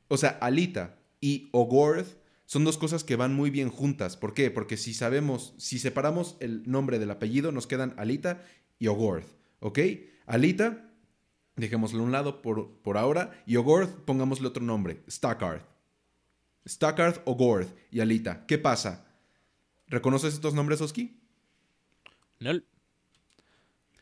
[0.08, 4.18] o sea, Alita y O'Gorth son dos cosas que van muy bien juntas.
[4.18, 4.50] ¿Por qué?
[4.50, 8.44] Porque si sabemos, si separamos el nombre del apellido, nos quedan Alita
[8.80, 9.28] y O'Gorth,
[9.60, 9.78] ¿ok?
[10.26, 10.90] Alita,
[11.56, 15.62] dejémoslo a un lado por, por ahora, y O'Gorth, pongámosle otro nombre, Stockard.
[16.66, 18.48] Stockard, O'Gorth y Alita.
[18.48, 19.06] ¿Qué pasa?
[19.86, 21.27] ¿Reconoces estos nombres, Oski?
[22.40, 22.52] No,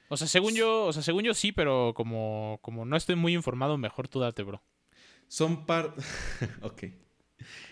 [0.10, 3.34] O sea, según yo, o sea, según yo sí, pero como, como no estoy muy
[3.34, 4.62] informado, mejor tú date, bro.
[5.28, 5.94] Son par...
[6.62, 6.84] ok.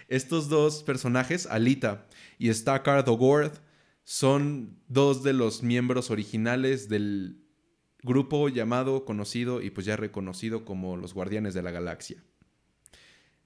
[0.08, 3.54] Estos dos personajes, Alita y Stakar Ogord,
[4.04, 7.43] son dos de los miembros originales del
[8.02, 12.23] grupo llamado, conocido y pues ya reconocido como los Guardianes de la Galaxia.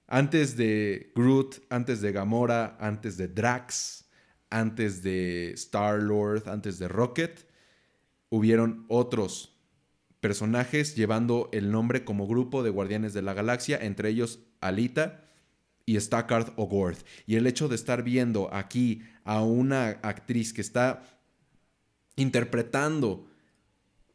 [0.06, 4.07] Antes de Groot, antes de Gamora, antes de Drax,
[4.50, 7.46] antes de Star-Lord, antes de Rocket,
[8.30, 9.56] hubieron otros
[10.20, 15.24] personajes llevando el nombre como grupo de Guardianes de la Galaxia, entre ellos Alita
[15.86, 16.98] y Stakard Ogord.
[17.26, 21.02] Y el hecho de estar viendo aquí a una actriz que está
[22.16, 23.28] interpretando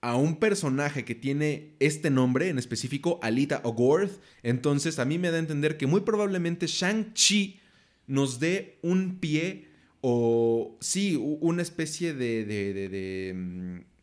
[0.02, 4.10] a un personaje que tiene este nombre en específico, Alita Ogord,
[4.44, 7.62] entonces a mí me da a entender que muy probablemente Shang-Chi
[8.06, 9.73] nos dé un pie
[10.06, 13.34] o sí, una especie de, de,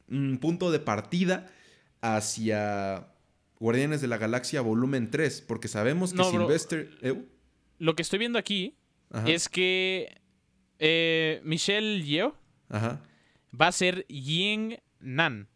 [0.08, 1.52] mm, punto de partida
[2.00, 3.12] hacia
[3.58, 6.90] Guardianes de la Galaxia volumen 3, porque sabemos que Sylvester...
[7.02, 7.22] ¿eh?
[7.78, 8.78] Lo que estoy viendo aquí
[9.26, 10.22] es que
[10.78, 12.34] eh, Michelle Yeo
[12.72, 15.48] va a ser Ying Nan.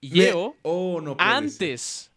[0.00, 2.12] Yeo, oh, no antes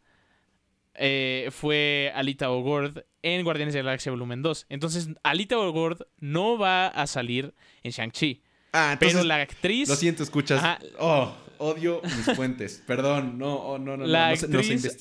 [0.93, 4.67] eh, fue Alita O'Gord en Guardianes de la Galaxia Volumen 2.
[4.69, 7.53] Entonces, Alita O'Gord no va a salir
[7.83, 8.41] en Shang-Chi.
[8.73, 9.89] Ah, pero la actriz.
[9.89, 10.79] Lo siento, escuchas.
[10.99, 12.81] Oh, odio mis fuentes.
[12.87, 14.97] Perdón, no, oh, no, no, la no, actriz,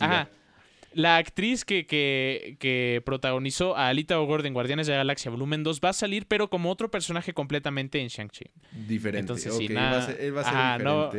[0.93, 5.81] la actriz que, que, protagonizó a Alita O'Gord en Guardianes de la Galaxia Volumen 2
[5.85, 8.47] va a salir, pero como otro personaje completamente en Shang-Chi.
[8.89, 9.21] Diferente.
[9.21, 11.11] Entonces, sí, va a ser, diferente, no,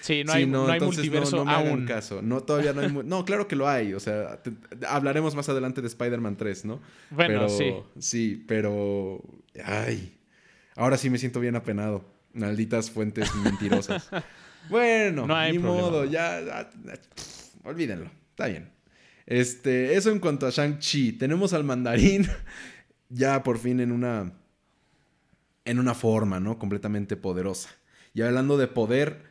[0.00, 1.86] Sí, no hay, no, hay multiverso no, aún.
[1.86, 2.20] caso.
[2.20, 2.92] No, todavía no hay...
[3.04, 3.94] no, claro que lo hay.
[3.94, 4.40] O sea,
[4.88, 6.80] hablaremos más adelante de Spider-Man 3, ¿no?
[7.10, 7.74] Bueno, sí.
[7.98, 9.22] Sí, pero...
[9.64, 10.18] Ay,
[10.74, 12.04] ahora sí me siento bien apenado.
[12.32, 14.10] Malditas fuentes mentirosas.
[14.68, 16.68] bueno, no hay ni modo, ya,
[17.64, 18.10] olvídenlo.
[18.30, 18.75] Está bien.
[19.26, 21.12] Este, eso en cuanto a Shang-Chi.
[21.12, 22.26] Tenemos al mandarín
[23.08, 24.32] ya por fin en una,
[25.64, 26.58] en una forma, ¿no?
[26.58, 27.70] Completamente poderosa.
[28.14, 29.24] Y hablando de poder,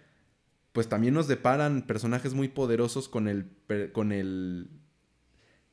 [0.73, 3.49] pues también nos deparan personajes muy poderosos con el,
[3.93, 4.69] con el,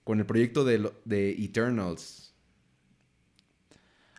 [0.05, 2.35] con el proyecto de, de Eternals.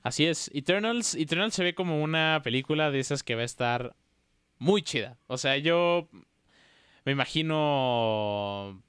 [0.04, 3.96] Así es, Eternals, Eternals se ve como una película de esas que va a estar
[4.60, 5.18] muy chida.
[5.28, 6.10] O sea, yo
[7.06, 8.84] me imagino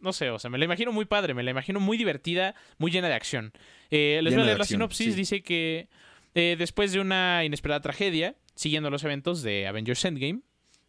[0.00, 2.90] no sé, o sea, me la imagino muy padre, me la imagino muy divertida, muy
[2.90, 3.52] llena de acción.
[3.90, 5.88] Eh, les voy a leer la sinopsis, dice que
[6.34, 10.40] eh, después de una inesperada tragedia, siguiendo los eventos de Avengers Endgame,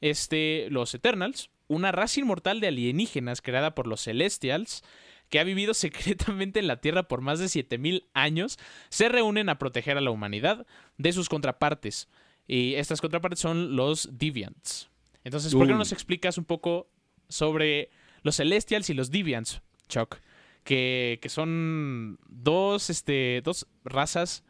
[0.01, 4.83] este, los Eternals, una raza inmortal de alienígenas creada por los Celestials,
[5.29, 9.57] que ha vivido secretamente en la Tierra por más de 7000 años, se reúnen a
[9.57, 10.65] proteger a la humanidad
[10.97, 12.09] de sus contrapartes.
[12.47, 14.89] Y estas contrapartes son los Deviants.
[15.23, 16.89] Entonces, ¿por qué no nos explicas un poco
[17.29, 17.89] sobre
[18.23, 20.17] los Celestials y los Deviants, Chuck,
[20.63, 24.43] que, que son dos, este, dos razas.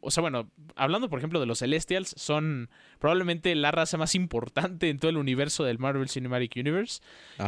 [0.00, 4.88] O sea, bueno, hablando por ejemplo de los Celestials, son probablemente la raza más importante
[4.88, 7.00] en todo el universo del Marvel Cinematic Universe.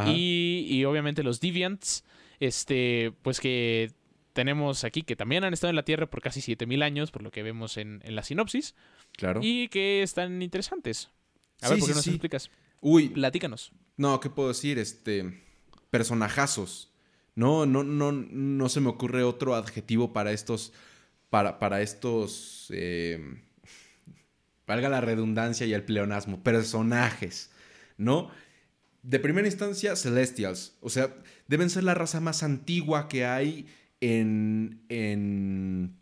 [0.07, 2.03] Y, y, obviamente los Deviants,
[2.39, 3.91] este, pues que
[4.33, 7.31] tenemos aquí, que también han estado en la Tierra por casi 7000 años, por lo
[7.31, 8.75] que vemos en, en, la sinopsis.
[9.13, 9.39] Claro.
[9.41, 11.09] Y que están interesantes.
[11.61, 12.51] A ver, ¿por qué nos explicas?
[12.81, 13.09] Uy.
[13.09, 13.71] Platícanos.
[13.95, 14.77] No, ¿qué puedo decir?
[14.77, 15.46] Este
[15.89, 16.93] personajazos.
[17.35, 20.73] No, no, no, no se me ocurre otro adjetivo para estos,
[21.29, 23.43] para, para estos, eh,
[24.65, 27.51] valga la redundancia y el pleonasmo, personajes,
[27.97, 28.31] ¿no?
[29.03, 30.75] De primera instancia, Celestials.
[30.81, 31.15] O sea,
[31.47, 33.67] deben ser la raza más antigua que hay
[34.01, 35.95] en, en,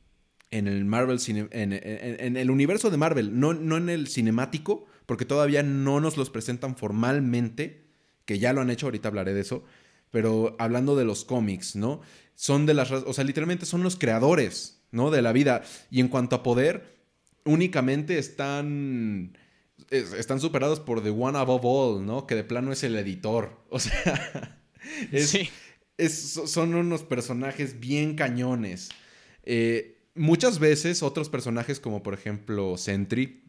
[0.52, 5.26] en el Marvel, en, en, el universo de Marvel, no, no en el cinemático, porque
[5.26, 7.85] todavía no nos los presentan formalmente,
[8.26, 9.64] que ya lo han hecho, ahorita hablaré de eso,
[10.12, 12.02] pero hablando de los cómics, ¿no?
[12.36, 15.12] Son de las, o sea, literalmente son los creadores, ¿no?
[15.12, 15.64] De la vida.
[15.90, 16.96] Y en cuanto a poder,
[17.46, 19.38] únicamente están,
[19.90, 22.28] están superados por The One Above All, ¿no?
[22.28, 23.64] Que de plano es el editor.
[23.70, 24.62] O sea,
[26.46, 28.90] son unos personajes bien cañones.
[29.44, 33.44] Eh, muchas veces otros personajes como por ejemplo Sentry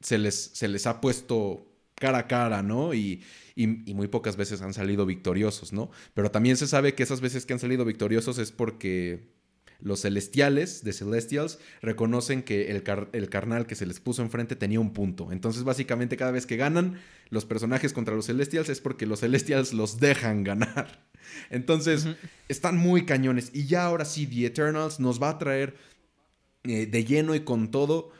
[0.00, 2.94] se les, se les ha puesto cara a cara, ¿no?
[2.94, 3.22] Y,
[3.54, 5.90] y, muy pocas veces han salido victoriosos, ¿no?
[6.14, 9.30] Pero también se sabe que esas veces que han salido victoriosos es porque
[9.80, 14.78] los celestiales de Celestials reconocen que el, el, carnal que se les puso enfrente tenía
[14.78, 15.32] un punto.
[15.32, 19.72] Entonces, básicamente, cada vez que ganan los personajes contra los Celestials es porque los Celestials
[19.72, 21.04] los dejan ganar.
[21.50, 22.06] Entonces,
[22.48, 23.50] están muy cañones.
[23.52, 25.74] Y ya ahora sí, The Eternals nos va a traer
[26.64, 28.12] eh, de lleno y con todo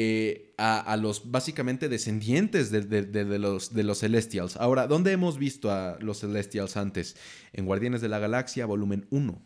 [0.00, 4.56] eh, a, los básicamente descendientes de, los, de los Celestials.
[4.56, 7.16] Ahora, ¿dónde hemos visto a los Celestials antes?
[7.52, 9.42] En Guardianes de la Galaxia, volumen 1.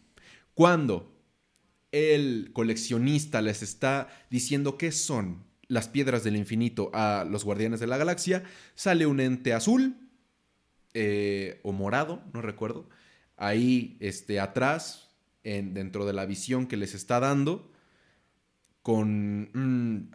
[0.52, 1.10] Cuando
[1.90, 7.86] el coleccionista les está diciendo qué son las piedras del infinito a los Guardianes de
[7.86, 8.42] la Galaxia,
[8.74, 9.96] sale un ente azul
[10.92, 12.90] eh, o morado, no recuerdo,
[13.38, 15.08] ahí este, atrás,
[15.44, 17.71] en, dentro de la visión que les está dando
[18.82, 20.10] con...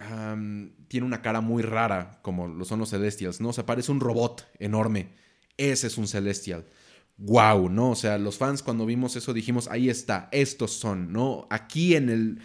[0.87, 3.49] tiene una cara muy rara, como lo son los Celestials, ¿no?
[3.49, 5.09] O sea, parece un robot enorme.
[5.57, 6.65] Ese es un Celestial.
[7.17, 7.69] ¡Wow!
[7.69, 7.91] ¿No?
[7.91, 11.47] O sea, los fans cuando vimos eso dijimos, ahí está, estos son, ¿no?
[11.49, 12.39] Aquí en el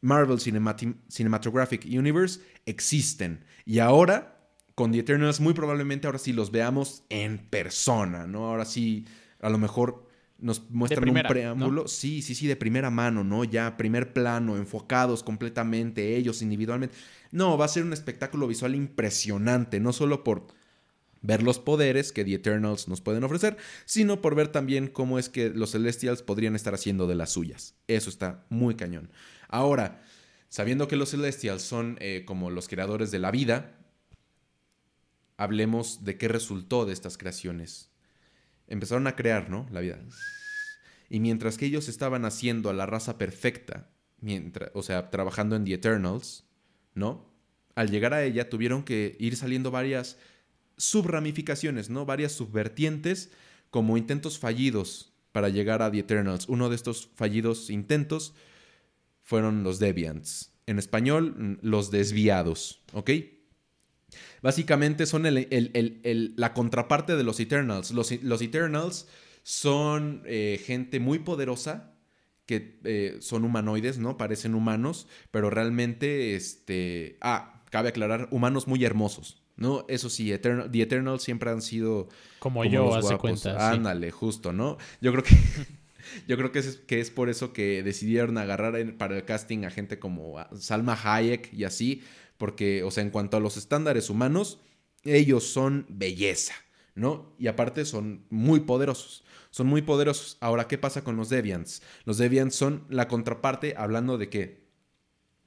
[0.00, 3.44] Marvel Cinematographic Universe existen.
[3.64, 8.46] Y ahora, con The Eternals, muy probablemente ahora sí los veamos en persona, ¿no?
[8.46, 9.06] Ahora sí,
[9.40, 10.06] a lo mejor
[10.42, 11.88] nos muestran un preámbulo.
[11.88, 13.44] Sí, sí, sí, de primera mano, ¿no?
[13.44, 16.94] Ya primer plano, enfocados completamente, ellos individualmente.
[17.30, 20.48] No, va a ser un espectáculo visual impresionante, no solo por
[21.22, 25.28] ver los poderes que The Eternals nos pueden ofrecer, sino por ver también cómo es
[25.28, 27.76] que los Celestials podrían estar haciendo de las suyas.
[27.86, 29.10] Eso está muy cañón.
[29.48, 30.02] Ahora,
[30.48, 33.78] sabiendo que los Celestials son eh, como los creadores de la vida,
[35.36, 37.91] hablemos de qué resultó de estas creaciones
[38.72, 39.66] empezaron a crear, ¿no?
[39.70, 39.98] La vida.
[41.10, 45.64] Y mientras que ellos estaban haciendo a la raza perfecta, mientras, o sea, trabajando en
[45.64, 46.44] The Eternals,
[46.94, 47.30] ¿no?
[47.74, 50.16] Al llegar a ella tuvieron que ir saliendo varias
[50.78, 52.06] subramificaciones, ¿no?
[52.06, 53.30] Varias subvertientes
[53.70, 56.48] como intentos fallidos para llegar a The Eternals.
[56.48, 58.34] Uno de estos fallidos intentos
[59.22, 60.52] fueron los Deviants.
[60.66, 63.10] En español, los desviados, ¿ok?
[64.42, 67.92] Básicamente son la contraparte de los Eternals.
[67.92, 68.10] Los,
[68.42, 69.06] Eternals
[69.44, 71.94] son eh, gente muy poderosa
[72.46, 74.16] que eh, son humanoides, ¿no?
[74.16, 77.18] Parecen humanos, pero realmente, este...
[77.20, 79.86] Ah, cabe aclarar, humanos muy hermosos, ¿no?
[79.88, 82.08] Eso sí, The Eternals siempre han sido...
[82.40, 83.70] Como, yo, hace cuenta.
[83.70, 84.76] Ándale, justo, ¿no?
[85.00, 85.36] Yo creo que...
[86.26, 89.70] Yo creo que es, que es por eso que decidieron agarrar para el casting a
[89.70, 92.02] gente como Salma Hayek y así,
[92.42, 94.58] porque, o sea, en cuanto a los estándares humanos,
[95.04, 96.54] ellos son belleza,
[96.96, 97.36] ¿no?
[97.38, 99.22] Y aparte son muy poderosos.
[99.52, 100.38] Son muy poderosos.
[100.40, 101.82] Ahora, ¿qué pasa con los Deviants?
[102.04, 104.66] Los Deviants son la contraparte hablando de que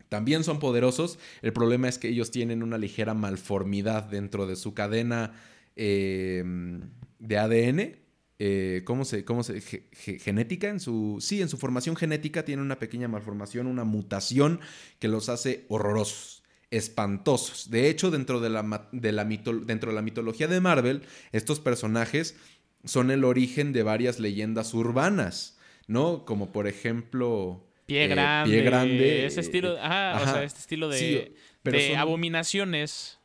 [0.08, 1.20] también son poderosos.
[1.42, 5.34] El problema es que ellos tienen una ligera malformidad dentro de su cadena
[5.76, 6.80] em,
[7.20, 8.00] de ADN.
[8.40, 12.80] Eh, ¿Cómo se, cómo se genética en su sí en su formación genética tiene una
[12.80, 14.60] pequeña malformación una mutación
[15.00, 16.35] que los hace horrorosos
[16.72, 17.70] espantosos.
[17.70, 22.36] De hecho, dentro de la, de la dentro de la mitología de Marvel, estos personajes
[22.84, 26.26] son el origen de varias leyendas urbanas, ¿no?
[26.26, 27.68] Como por ejemplo...
[27.86, 28.62] Pie eh, grande.
[28.62, 29.26] grande.
[29.26, 33.20] Ese estilo, ajá, o sea, este estilo de, de abominaciones.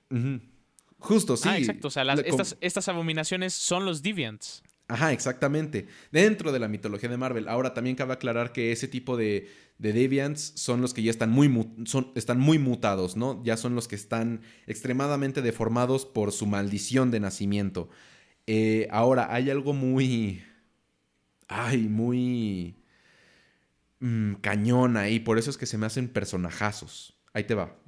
[0.99, 1.49] Justo, sí.
[1.49, 1.89] Ah, exacto.
[1.89, 4.63] O sea, estas, estas abominaciones son los Deviants.
[4.91, 5.87] Ajá, exactamente.
[6.11, 7.47] Dentro de la mitología de Marvel.
[7.47, 9.49] Ahora también cabe aclarar que ese tipo de,
[9.79, 11.49] de Deviants son los que ya están muy,
[11.85, 13.41] son, están muy mutados, ¿no?
[13.45, 17.89] Ya son los que están extremadamente deformados por su maldición de nacimiento.
[18.49, 20.43] Eh, ahora, hay algo muy...
[21.47, 22.75] Ay, muy...
[24.01, 24.99] Mm, cañón.
[25.25, 27.17] Por eso es que se me hacen personajazos.
[27.33, 27.79] Ahí te va.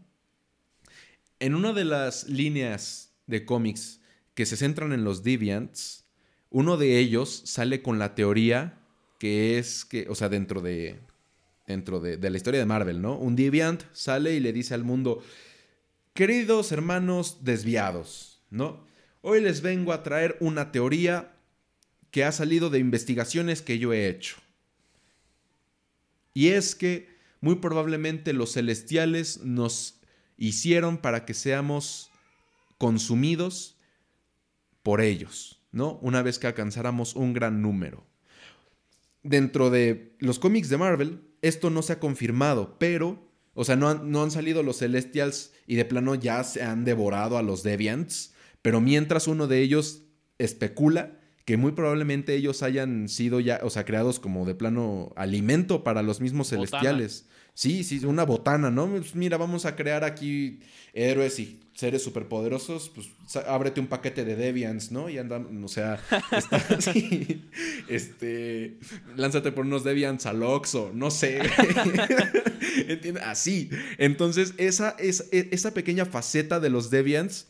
[1.40, 4.00] En una de las líneas de cómics
[4.34, 6.01] que se centran en los Deviants
[6.52, 8.78] uno de ellos sale con la teoría
[9.18, 11.00] que es que, o sea, dentro de,
[11.66, 13.16] dentro de, la historia de Marvel, ¿no?
[13.16, 15.22] Un Deviant sale y le dice al mundo,
[16.12, 18.84] queridos hermanos desviados, ¿no?
[19.22, 21.36] Hoy les vengo a traer una teoría
[22.10, 24.36] que ha salido de investigaciones que yo he hecho.
[26.34, 27.08] Y es que
[27.40, 30.00] muy probablemente los celestiales nos
[30.36, 32.10] hicieron para que seamos
[32.76, 33.78] consumidos
[34.82, 35.61] por ellos.
[35.72, 35.98] ¿No?
[36.02, 38.06] Una vez que alcanzáramos un gran número.
[39.22, 43.88] Dentro de los cómics de Marvel, esto no se ha confirmado, pero, o sea, no
[43.88, 47.62] han, no han salido los Celestials y de plano ya se han devorado a los
[47.62, 50.02] Deviants, pero mientras uno de ellos
[50.38, 55.82] especula que muy probablemente ellos hayan sido ya, o sea, creados como de plano alimento
[55.82, 57.26] para los mismos celestiales.
[57.54, 58.88] Sí, sí, una botana, ¿no?
[58.88, 60.60] Pues mira, vamos a crear aquí
[60.94, 63.08] héroes y seres superpoderosos, pues
[63.46, 65.08] ábrete un paquete de Deviants, ¿no?
[65.08, 66.00] Y andan, o sea,
[66.32, 67.48] está así,
[67.88, 68.78] este,
[69.16, 71.40] lánzate por unos Deviants al Oxxo, no sé.
[72.88, 73.22] ¿Entiendes?
[73.24, 73.70] Así.
[73.98, 77.48] Entonces, esa, esa, esa pequeña faceta de los Deviants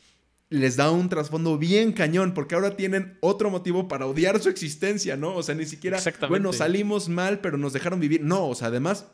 [0.50, 5.16] les da un trasfondo bien cañón, porque ahora tienen otro motivo para odiar su existencia,
[5.16, 5.34] ¿no?
[5.34, 5.98] O sea, ni siquiera,
[6.28, 8.22] bueno, salimos mal, pero nos dejaron vivir.
[8.22, 9.06] No, o sea, además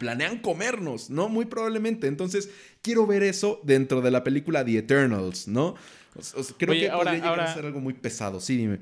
[0.00, 1.28] planean comernos, ¿no?
[1.28, 2.08] Muy probablemente.
[2.08, 5.76] Entonces, quiero ver eso dentro de la película The Eternals, ¿no?
[6.58, 8.40] creo que ahora, podría llegar a ser algo muy pesado.
[8.40, 8.80] Sí, dime.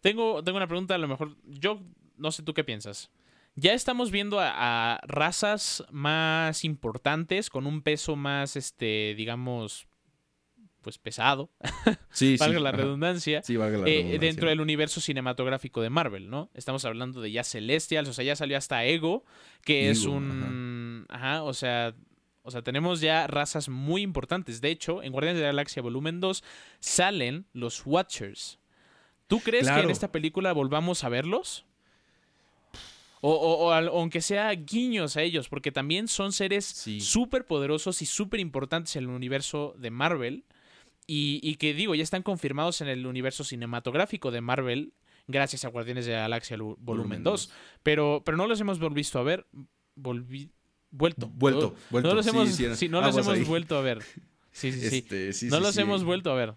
[0.00, 1.36] Tengo, tengo una pregunta, a lo mejor.
[1.46, 1.80] Yo
[2.16, 3.10] no sé tú qué piensas.
[3.54, 9.86] Ya estamos viendo a, razas más importantes, con un peso más, este, digamos,
[10.82, 11.50] pues pesado.
[12.14, 13.42] Sí, valga la redundancia.
[13.42, 14.20] Sí, valga la eh, redundancia.
[14.20, 16.50] dentro del universo cinematográfico de Marvel, ¿no?
[16.52, 19.24] Estamos hablando de ya Celestials, o sea, ya salió hasta Ego,
[19.64, 21.06] que es un.
[21.08, 21.42] Ajá.
[21.42, 21.94] o sea.
[22.44, 24.60] O sea, tenemos ya razas muy importantes.
[24.60, 26.42] De hecho, en Guardianes de la Galaxia Volumen 2
[26.80, 28.58] salen los Watchers.
[29.28, 31.64] ¿Tú crees que en esta película volvamos a verlos?
[33.24, 36.66] O, aunque sea guiños a ellos, porque también son seres
[37.00, 40.44] súper poderosos y súper importantes en el universo de Marvel.
[41.14, 44.94] Y, que digo, ya están confirmados en el universo cinematográfico de Marvel
[45.28, 47.50] gracias a Guardianes de la Galaxia Volumen 2.
[47.82, 49.46] Pero, pero no los hemos visto a ver.
[49.94, 50.50] Volví,
[50.90, 51.28] vuelto.
[51.28, 52.08] Vuelto, vuelto.
[52.08, 52.48] No los hemos,
[52.78, 54.02] sí, no los hemos vuelto a ver.
[54.52, 55.48] Sí, sí, sí.
[55.48, 56.54] no los hemos vuelto a ver.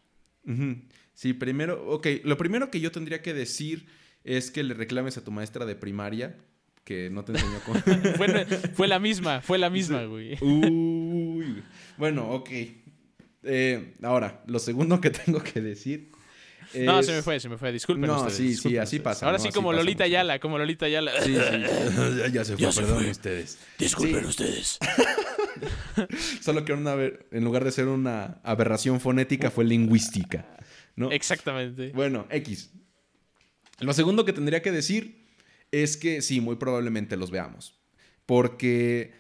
[1.14, 3.88] Sí, primero, ok, lo primero que yo tendría que decir
[4.24, 6.38] es que le reclames a tu maestra de primaria
[6.86, 7.76] que no te enseñó con...
[8.76, 10.38] fue, la misma, fue la misma, güey.
[10.42, 11.64] Uy.
[11.98, 12.50] Bueno, ok.
[13.46, 16.12] Eh, ahora, lo segundo que tengo que decir.
[16.74, 17.72] No, se me fue, se me fue.
[17.72, 19.26] Disculpen no, sí, sí, así pasa.
[19.26, 21.22] Ahora sí, como Lolita Yala, como Lolita Yala.
[21.22, 22.32] Sí, sí.
[22.34, 23.60] ya, se fue, perdón ustedes.
[23.78, 24.80] Disculpen ustedes.
[26.42, 30.46] Solo que una, en lugar de ser una aberración fonética, fue lingüística.
[30.96, 31.12] ¿no?
[31.12, 31.92] Exactamente.
[31.94, 32.72] Bueno, X.
[33.80, 35.28] Lo segundo que tendría que decir
[35.72, 37.80] es que sí, muy probablemente los veamos.
[38.26, 39.14] Porque,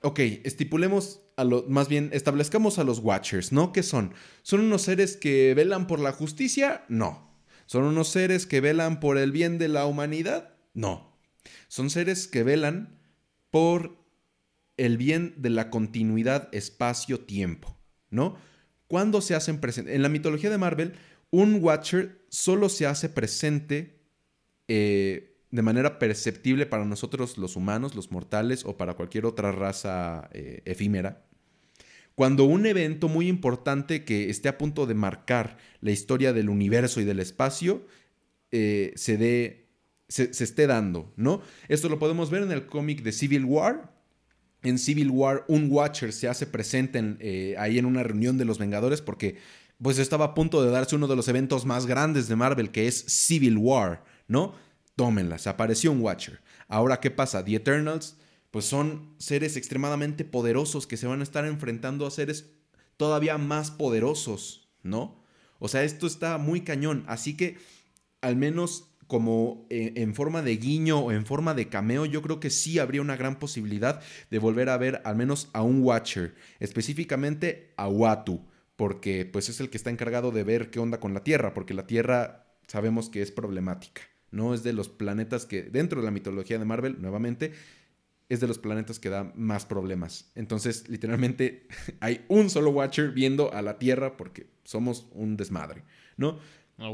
[0.00, 3.72] ok, estipulemos, lo, más bien establezcamos a los Watchers, ¿no?
[3.72, 4.14] ¿Qué son?
[4.42, 6.84] ¿Son unos seres que velan por la justicia?
[6.88, 7.28] No.
[7.66, 10.54] ¿Son unos seres que velan por el bien de la humanidad?
[10.74, 11.16] No.
[11.68, 12.98] Son seres que velan
[13.50, 13.98] por
[14.76, 17.76] el bien de la continuidad espacio-tiempo,
[18.10, 18.36] ¿no?
[18.86, 19.94] ¿Cuándo se hacen presentes?
[19.94, 20.94] En la mitología de Marvel,
[21.30, 24.00] un Watcher solo se hace presente
[24.66, 30.28] eh, de manera perceptible para nosotros los humanos, los mortales o para cualquier otra raza
[30.32, 31.27] eh, efímera.
[32.18, 37.00] Cuando un evento muy importante que esté a punto de marcar la historia del universo
[37.00, 37.86] y del espacio
[38.50, 39.68] eh, se, dé,
[40.08, 41.42] se, esté dando, ¿no?
[41.68, 43.94] Esto lo podemos ver en el cómic de Civil War.
[44.64, 48.58] En Civil War, un Watcher se hace presente eh, ahí en una reunión de los
[48.58, 49.36] Vengadores porque
[49.80, 52.88] pues estaba a punto de darse uno de los eventos más grandes de Marvel, que
[52.88, 54.56] es Civil War, ¿no?
[54.96, 55.46] tómenlas.
[55.46, 56.40] Apareció un Watcher.
[56.66, 57.44] Ahora, ¿qué pasa?
[57.44, 58.16] The Eternals,
[58.50, 62.50] pues son seres extremadamente poderosos que se van a estar enfrentando a seres
[62.96, 65.22] todavía más poderosos, ¿no?
[65.58, 67.04] O sea, esto está muy cañón.
[67.08, 67.56] Así que,
[68.20, 72.40] al menos como eh, en forma de guiño o en forma de cameo, yo creo
[72.40, 76.34] que sí habría una gran posibilidad de volver a ver al menos a un Watcher,
[76.60, 78.46] específicamente a Watu,
[78.76, 81.74] porque pues es el que está encargado de ver qué onda con la Tierra, porque
[81.74, 84.02] la Tierra sabemos que es problemática.
[84.30, 87.54] No es de los planetas que, dentro de la mitología de Marvel, nuevamente,
[88.28, 90.30] es de los planetas que da más problemas.
[90.34, 91.66] Entonces, literalmente,
[92.00, 95.84] hay un solo Watcher viendo a la Tierra porque somos un desmadre,
[96.16, 96.38] ¿no?
[96.78, 96.90] Ah,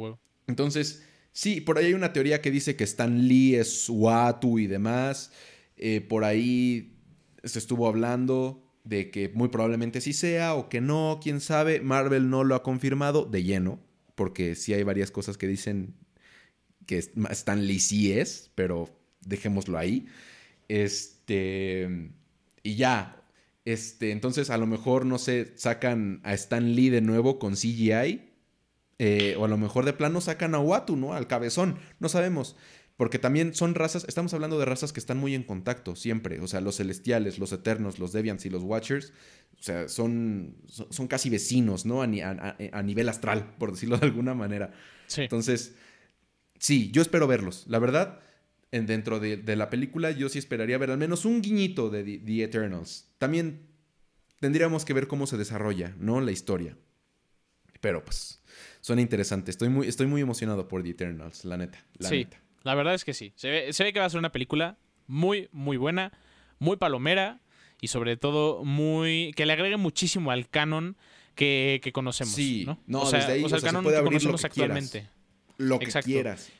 [0.46, 4.66] Entonces, sí, por ahí hay una teoría que dice que Stan Lee es Watu y
[4.66, 5.32] demás.
[5.76, 6.96] Eh, por ahí
[7.42, 11.80] se estuvo hablando de que muy probablemente sí sea o que no, quién sabe.
[11.80, 13.80] Marvel no lo ha confirmado de lleno,
[14.14, 15.94] porque sí hay varias cosas que dicen
[16.86, 18.88] que Stan Lee sí es, pero
[19.22, 20.06] dejémoslo ahí.
[20.68, 23.22] Este, y ya,
[23.64, 28.30] este, entonces a lo mejor, no sé, sacan a Stan Lee de nuevo con CGI,
[28.98, 31.14] eh, o a lo mejor de plano sacan a Watu, ¿no?
[31.14, 32.56] Al cabezón, no sabemos.
[32.96, 36.38] Porque también son razas, estamos hablando de razas que están muy en contacto siempre.
[36.40, 39.12] O sea, los celestiales, los eternos, los deviants y los watchers,
[39.58, 42.02] o sea, son, son casi vecinos, ¿no?
[42.02, 44.72] A, a, nivel astral, por decirlo de alguna manera.
[45.08, 45.22] Sí.
[45.22, 45.74] Entonces,
[46.60, 47.64] sí, yo espero verlos.
[47.66, 48.20] La verdad,
[48.70, 53.08] dentro de, la película, yo sí esperaría ver al menos un guiñito de The, Eternals.
[53.18, 53.68] También
[54.40, 56.20] tendríamos que ver cómo se desarrolla, ¿no?
[56.20, 56.76] La historia.
[57.80, 58.42] Pero pues,
[58.80, 59.50] suena interesante.
[59.50, 61.84] Estoy muy, estoy muy emocionado por The Eternals, la neta.
[61.98, 62.40] La sí, neta.
[62.62, 63.32] la verdad es que sí.
[63.36, 66.12] Se ve, se ve que va a ser una película muy, muy buena,
[66.58, 67.40] muy palomera
[67.80, 69.32] y sobre todo muy.
[69.36, 70.96] que le agregue muchísimo al canon
[71.34, 72.34] que, conocemos.
[72.34, 72.80] Sí, ¿no?
[72.86, 75.08] no o sea, desde ahí, o sea, el canon que conocemos actualmente
[75.58, 76.50] lo que quieras.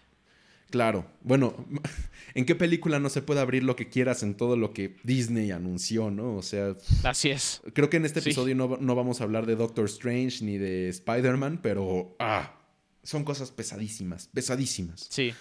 [0.75, 1.07] Claro.
[1.21, 1.55] Bueno,
[2.35, 5.53] ¿en qué película no se puede abrir lo que quieras en todo lo que Disney
[5.53, 6.35] anunció, no?
[6.35, 6.75] O sea.
[7.05, 7.63] Así es.
[7.75, 11.61] Creo que en este episodio no, vamos a hablar de Doctor Strange ni de Spider-Man,
[11.63, 12.17] pero.
[12.19, 12.59] Ah.
[13.05, 14.29] Son cosas pesadísimas.
[14.35, 15.07] Pesadísimas.
[15.11, 15.33] Sí.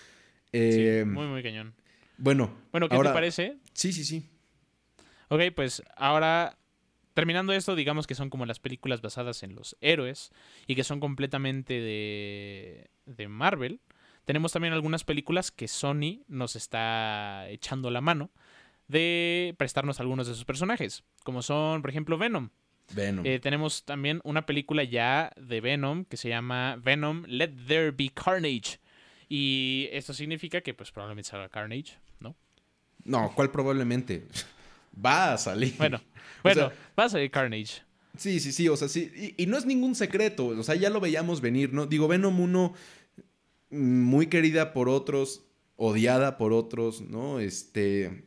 [0.51, 1.73] Eh, muy, muy cañón.
[2.19, 2.55] Bueno.
[2.71, 3.57] Bueno, ¿qué te parece?
[3.73, 4.29] Sí, sí, sí.
[5.29, 6.59] Ok, pues ahora,
[7.15, 10.29] terminando esto, digamos que son como las películas basadas en los héroes
[10.67, 13.79] y que son completamente de, de Marvel.
[14.25, 18.29] Tenemos también algunas películas que Sony nos está echando la mano
[18.87, 22.49] de prestarnos algunos de sus personajes, como son, por ejemplo, Venom.
[22.93, 23.25] Venom.
[23.25, 28.09] Eh, tenemos también una película ya de Venom que se llama Venom Let There Be
[28.13, 28.79] Carnage.
[29.29, 32.35] Y esto significa que pues probablemente salga Carnage, ¿no?
[33.03, 34.27] No, ¿cuál probablemente?
[35.05, 35.75] Va a salir.
[35.77, 35.99] Bueno,
[36.43, 37.83] O bueno, sea, va a salir Carnage.
[38.17, 39.33] Sí, sí, sí, o sea, sí.
[39.37, 41.85] Y, y no es ningún secreto, o sea, ya lo veíamos venir, ¿no?
[41.85, 42.73] Digo, Venom 1, mm,
[43.73, 45.45] muy querida por otros,
[45.75, 47.39] odiada por otros, ¿no?
[47.39, 48.25] Este.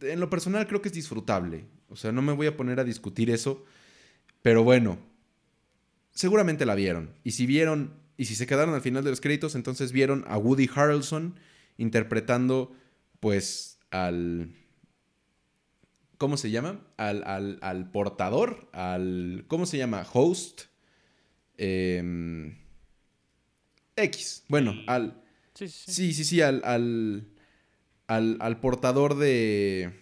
[0.00, 1.66] En lo personal creo que es disfrutable.
[1.88, 3.64] O sea, no me voy a poner a discutir eso.
[4.42, 4.98] Pero bueno,
[6.12, 7.14] seguramente la vieron.
[7.24, 10.36] Y si vieron, y si se quedaron al final de los créditos, entonces vieron a
[10.36, 11.36] Woody Harrelson
[11.78, 12.72] interpretando,
[13.20, 14.52] pues, al.
[16.18, 16.80] ¿Cómo se llama?
[16.96, 19.44] Al, al- al portador, al.
[19.48, 20.06] ¿Cómo se llama?
[20.12, 20.62] Host.
[21.56, 22.56] Em,
[23.96, 24.44] X.
[24.48, 25.22] Bueno, al.
[25.54, 25.92] Sí, sí, sí.
[25.92, 26.62] Sí, sí, sí, al.
[26.64, 27.26] al,
[28.06, 29.92] al, al portador de.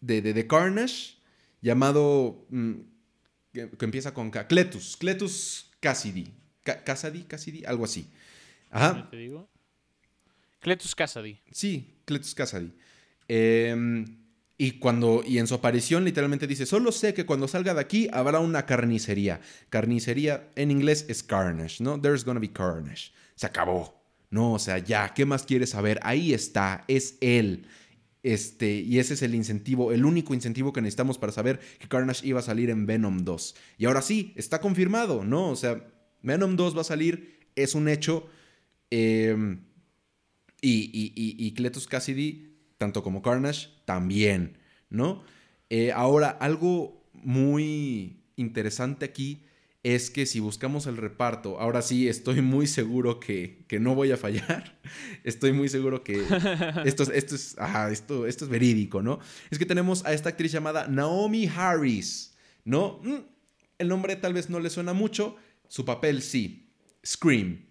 [0.00, 1.16] de, de, de Carnage.
[1.60, 2.46] Llamado.
[2.50, 2.72] mm,
[3.52, 4.46] que, que empieza con K.
[4.48, 4.96] Cletus.
[4.96, 6.32] Cletus Cassidy.
[6.62, 8.08] Ca- Cassidy, Cassidy, algo así.
[8.70, 9.08] Ajá.
[9.10, 9.48] Te digo.
[10.60, 11.38] Cletus Cassidy.
[11.50, 12.72] Sí, Cletus Cassidy.
[13.28, 14.04] Eh,
[14.62, 18.08] y cuando y en su aparición literalmente dice, solo sé que cuando salga de aquí
[18.12, 19.40] habrá una carnicería.
[19.70, 22.00] Carnicería en inglés es carnage, ¿no?
[22.00, 23.10] There's gonna be carnage.
[23.34, 24.00] Se acabó.
[24.30, 25.98] No, o sea, ya, ¿qué más quieres saber?
[26.04, 27.66] Ahí está, es él.
[28.22, 32.24] Este, y ese es el incentivo, el único incentivo que necesitamos para saber que Carnage
[32.24, 33.56] iba a salir en Venom 2.
[33.78, 35.50] Y ahora sí, está confirmado, ¿no?
[35.50, 35.84] O sea,
[36.22, 38.28] Venom 2 va a salir, es un hecho.
[38.92, 39.56] Eh,
[40.60, 42.51] y, y, y, y Cletus Cassidy,
[42.82, 44.58] tanto como Carnage, también,
[44.90, 45.22] ¿no?
[45.70, 49.44] Eh, ahora, algo muy interesante aquí
[49.84, 54.10] es que si buscamos el reparto, ahora sí estoy muy seguro que, que no voy
[54.10, 54.80] a fallar.
[55.24, 56.14] Estoy muy seguro que
[56.84, 59.20] esto, es- esto, es, ajá, esto, esto es verídico, ¿no?
[59.50, 62.98] Es que tenemos a esta actriz llamada Naomi Harris, ¿no?
[63.04, 63.18] Mm,
[63.78, 65.36] El nombre tal vez no le suena mucho,
[65.68, 66.68] su papel sí,
[67.06, 67.64] Scream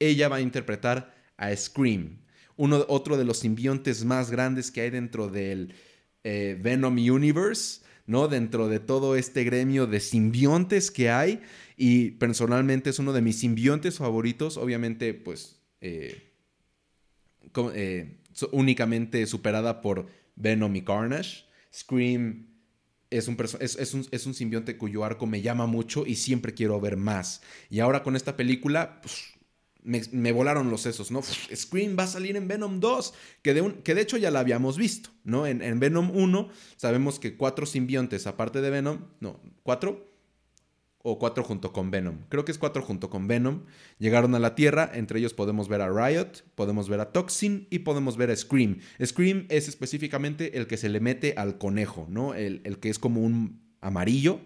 [0.00, 2.18] ella va a interpretar a Scream,
[2.56, 5.74] uno, otro de los simbiontes más grandes que hay dentro del
[6.24, 8.28] eh, Venom Universe, ¿no?
[8.28, 11.40] Dentro de todo este gremio de simbiontes que hay.
[11.76, 16.30] Y personalmente es uno de mis simbiontes favoritos, obviamente, pues, eh,
[17.74, 18.18] eh,
[18.52, 21.44] únicamente superada por Venom y Carnage.
[21.74, 22.46] Scream
[23.10, 26.80] es un, es un, es un simbionte cuyo arco me llama mucho y siempre quiero
[26.80, 27.42] ver más.
[27.68, 29.34] Y ahora con esta película, pues,
[29.84, 31.22] me, volaron los sesos, ¿no?
[31.22, 34.40] Scream va a salir en Venom 2, que de, un- que de hecho ya la
[34.40, 35.46] habíamos visto, ¿no?
[35.46, 40.08] En, en Venom 1 sabemos que cuatro simbiontes, aparte de Venom, no, cuatro
[41.04, 42.18] o cuatro junto con Venom.
[42.28, 43.64] Creo que es cuatro junto con Venom.
[43.98, 47.80] Llegaron a la Tierra, entre ellos podemos ver a Riot, podemos ver a Toxin y
[47.80, 48.78] podemos ver a Scream.
[49.04, 52.34] Scream es específicamente el que se le mete al conejo, ¿no?
[52.34, 54.42] El, el que es como un amarillo.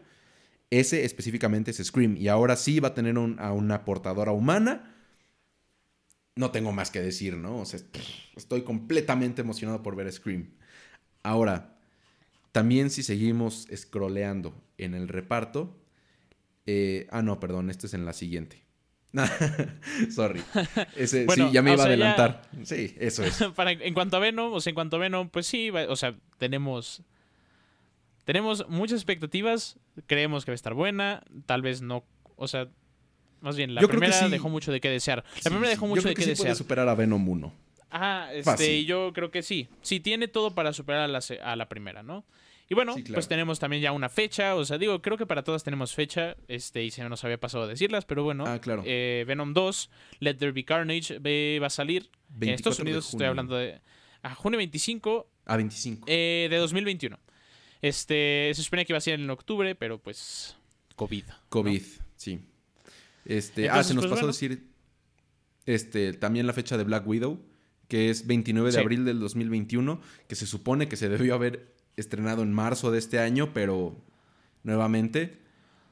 [0.70, 2.16] Ese específicamente es Scream.
[2.16, 4.95] Y ahora sí va a tener un- a una portadora humana.
[6.37, 7.59] No tengo más que decir, ¿no?
[7.61, 7.80] O sea,
[8.37, 10.51] estoy completamente emocionado por ver Scream.
[11.22, 11.78] Ahora,
[12.53, 15.76] también si seguimos scrolleando en el reparto.
[16.66, 18.62] eh, ah, no, perdón, este es en la siguiente.
[20.11, 20.43] Sorry.
[20.95, 22.43] Ese, Bueno, sí, ya me iba a ya- adelantar.
[22.64, 23.43] Sí, eso es.
[23.57, 26.14] Para, en cuanto a Venom, o sea, en cuanto a Venom, pues sí, o sea,
[26.39, 27.03] tenemos.
[28.24, 29.78] Tenemos muchas expectativas.
[30.07, 31.22] Creemos que va a estar buena.
[31.47, 32.05] Tal vez no.
[32.34, 32.68] O sea,
[33.47, 34.28] más bien, la Yo primera sí.
[34.28, 35.24] dejó mucho de qué desear.
[35.36, 36.57] La Sí, primera dejó Yo mucho creo de que qué sí puede desear.
[36.57, 37.53] superar a Venom 1.
[37.88, 38.86] Ajá, este, Fácil.
[38.86, 39.68] yo creo que sí.
[39.80, 42.24] Sí, tiene todo para superar a la, a la primera, ¿no?
[42.68, 43.14] Y bueno, Sí, claro.
[43.14, 44.57] pues tenemos también ya una fecha.
[44.57, 46.36] O sea, digo, creo que para todas tenemos fecha.
[46.49, 48.44] Este, y se nos había pasado a decirlas, pero bueno.
[48.47, 48.82] Ah, claro.
[48.84, 49.88] eh, Venom 2,
[50.18, 51.20] Let There Be Carnage,
[51.61, 53.09] va a salir en 24 Estados Unidos.
[53.11, 53.80] Estoy hablando de.
[54.22, 56.05] A junio 25 A 25.
[56.09, 57.16] eh, de 2021.
[57.82, 60.57] Este, se supone que iba a ser en octubre, pero pues.
[60.97, 61.24] COVID.
[61.24, 61.34] ¿no?
[61.51, 61.82] COVID,
[62.16, 62.40] sí.
[63.27, 64.33] Este, ah, se nos pues, pasó a bueno.
[64.33, 64.68] decir
[65.66, 67.41] este, también la fecha de Black Widow,
[67.89, 68.79] que es 29 de Sí.
[68.79, 73.18] abril del 2021, que se supone que se debió haber estrenado en marzo de este
[73.18, 73.97] año, pero
[74.62, 75.39] nuevamente,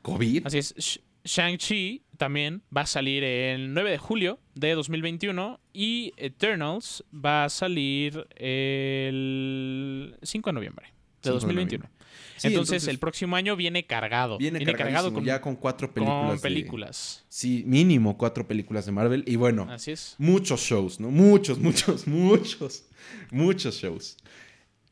[0.02, 0.46] COVID.
[0.46, 0.74] Así es.
[0.76, 7.44] Sh- Shang-Chi también va a salir el 9 de julio de 2021 y Eternals va
[7.44, 11.90] a salir el 5 de noviembre de 5 de 2021.
[12.36, 14.38] Sí, entonces, el próximo año viene cargado.
[14.38, 16.26] viene, cargado con, ya con cuatro películas.
[16.26, 17.24] con de- películas.
[17.28, 19.24] sí, mínimo cuatro películas de Marvel.
[19.26, 20.14] Y bueno, Así es.
[20.18, 21.10] muchos shows, ¿no?
[21.10, 22.84] Muchos, muchos, muchos,
[23.30, 24.16] muchos shows.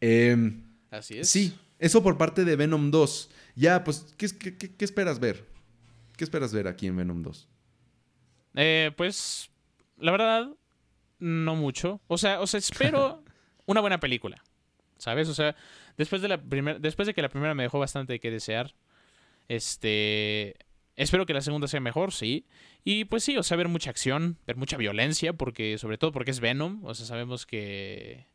[0.00, 1.28] Em, Así es.
[1.28, 3.30] sí, eso por parte de Venom 2.
[3.54, 5.46] Ya, pues, ¿qué, qué- qué- qué esperas ver?
[6.16, 7.48] ¿Qué esperas ver aquí en Venom 2?
[8.54, 9.50] Eh, pues,
[9.98, 10.48] la verdad,
[11.18, 12.00] no mucho.
[12.06, 13.22] O sea, o sea, espero
[13.66, 14.42] una buena película.
[15.02, 15.28] ¿Sabes?
[15.28, 15.56] O sea,
[15.96, 18.74] después de la primera, después de que la primera me dejó bastante que desear,
[19.48, 20.54] este,
[20.96, 22.46] espero que la segunda sea mejor, sí.
[22.84, 26.30] Y pues sí, o sea, ver mucha acción, ver mucha violencia, porque, sobre todo porque
[26.30, 28.26] es Venom, o sea, sabemos que,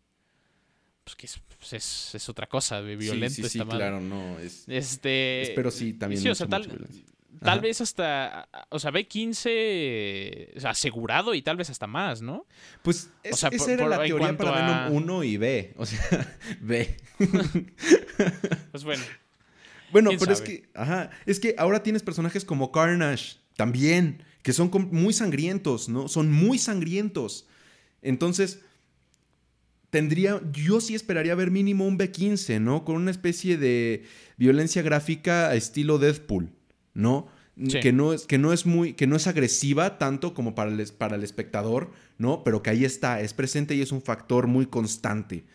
[1.03, 3.79] pues que es, pues, es, es otra cosa, de violento sí, sí, sí, esta madre.
[3.79, 4.37] claro, no.
[4.39, 6.21] Es, Este, espero sí también.
[6.21, 7.05] sí, o mucha, sea, tal- mucha violencia.
[7.39, 7.59] Tal Ajá.
[7.59, 12.45] vez hasta, o sea, B15 o sea, asegurado y tal vez hasta más, ¿no?
[12.81, 15.73] Pues es- sea, esa por- era por- la teoría para a- Venom 1 y B.
[15.77, 16.97] O sea, B.
[18.71, 19.03] Pues bueno,
[19.91, 24.53] Bueno, ¿Quién pero es que, ajá, es que ahora tienes personajes como Carnage también, que
[24.53, 26.07] son muy sangrientos, ¿no?
[26.07, 27.47] Son muy sangrientos.
[28.01, 28.61] Entonces,
[29.89, 32.83] tendría, yo sí esperaría ver mínimo un B15, ¿no?
[32.85, 34.03] Con una especie de
[34.37, 36.51] violencia gráfica a estilo Deadpool,
[36.97, 37.27] ¿no?
[37.69, 37.79] Sí.
[37.79, 40.85] Que no, es, que no es muy, que no es agresiva tanto como para el,
[40.93, 42.43] para el espectador, ¿no?
[42.43, 45.45] Pero que ahí está, es presente y es un factor muy constante.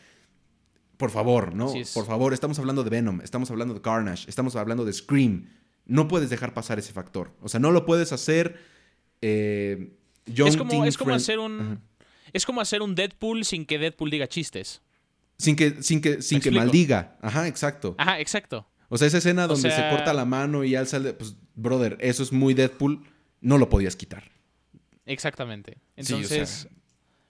[0.97, 1.73] Por favor, ¿no?
[1.95, 5.49] Por favor, estamos hablando de Venom, estamos hablando de Carnage, estamos hablando de Scream.
[5.85, 7.33] No puedes dejar pasar ese factor.
[7.41, 8.59] O sea, no lo puedes hacer.
[9.21, 9.93] Eh,
[10.27, 11.81] es como, es como hacer un Ajá.
[12.33, 14.83] es como hacer un Deadpool sin que Deadpool diga chistes.
[15.39, 17.17] Sin que, sin que, sin que maldiga.
[17.21, 17.97] Ajá, exacto.
[17.99, 18.69] Ajá, exacto.
[18.95, 21.15] O sea, esa escena donde sea- se corta la mano y alza el.
[21.15, 23.03] Pues, brother, eso es muy Deadpool.
[23.41, 24.25] No lo podías quitar.
[25.07, 25.79] Exactamente.
[25.99, 26.71] Sí, o Entonces, sea-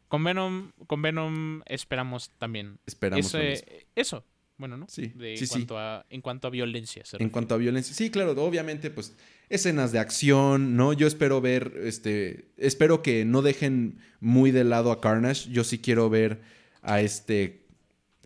[0.08, 2.78] con Venom, con Venom esperamos también.
[2.86, 4.24] Esperamos Eso, eh, eso.
[4.58, 4.86] Bueno, ¿no?
[4.88, 5.52] Sí, De- sí, en, sí.
[5.54, 7.02] cuanto A, en cuanto a violencia.
[7.18, 7.94] En cuanto a violencia.
[7.94, 9.16] Sí, claro, obviamente, pues,
[9.48, 10.92] escenas de acción, ¿no?
[10.92, 12.50] Yo espero ver, este.
[12.58, 15.50] Espero que no dejen muy de lado a Carnage.
[15.50, 16.42] Yo sí quiero ver
[16.82, 17.60] a este.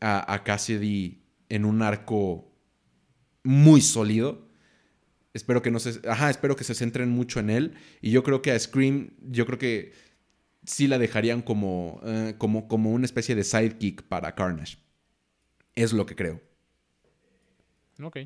[0.01, 2.53] a, a Cassidy en un arco
[3.47, 4.47] muy sólido.
[5.35, 6.01] Espero que no se.
[6.09, 7.75] Ajá, espero que se centren mucho en él.
[8.01, 9.93] Y yo creo que a Scream, yo creo que
[10.65, 14.79] sí la dejarían como, eh, como, como una especie de sidekick para Carnage.
[15.75, 16.41] Es lo que creo.
[18.03, 18.19] Ok.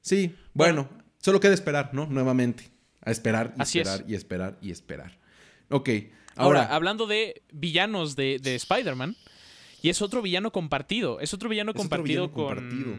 [0.00, 0.88] Sí, bueno,
[1.18, 2.06] solo queda esperar, ¿no?
[2.06, 2.70] Nuevamente.
[3.02, 3.88] A esperar y Así es.
[3.88, 5.18] esperar y esperar y esperar.
[5.70, 5.88] Ok,
[6.34, 6.74] Ahora, ahora.
[6.74, 9.16] hablando de villanos de, de Spider-Man,
[9.82, 11.20] y es otro villano compartido.
[11.20, 12.56] Es otro villano Es otro compartido villano con.
[12.56, 12.98] compartido.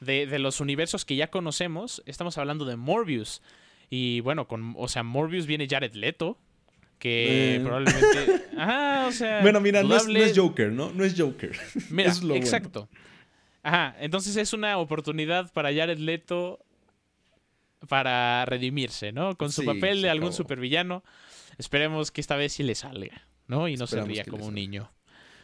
[0.00, 2.02] De, de los universos que ya conocemos.
[2.06, 3.42] Estamos hablando de Morbius.
[3.88, 6.38] Y bueno, con, o sea, Morbius viene Jared Leto.
[6.98, 7.60] Que Eh.
[7.60, 8.44] probablemente.
[8.58, 9.40] Ajá, o sea.
[9.42, 10.90] bueno, mira, no es, no dudable- es Joker, ¿no?
[10.92, 11.52] No es Joker.
[11.90, 12.44] Mira, es lo bueno.
[12.44, 12.88] exacto.
[13.62, 16.58] Ajá, entonces es una oportunidad para Jared Leto
[17.88, 19.36] para redimirse, ¿no?
[19.36, 20.36] Con su Sí, papel de algún acabó.
[20.36, 21.04] supervillano.
[21.58, 23.68] Esperemos que esta vez sí le salga, ¿no?
[23.68, 24.54] Y no Esperamos se ría como un salga.
[24.60, 24.90] niño.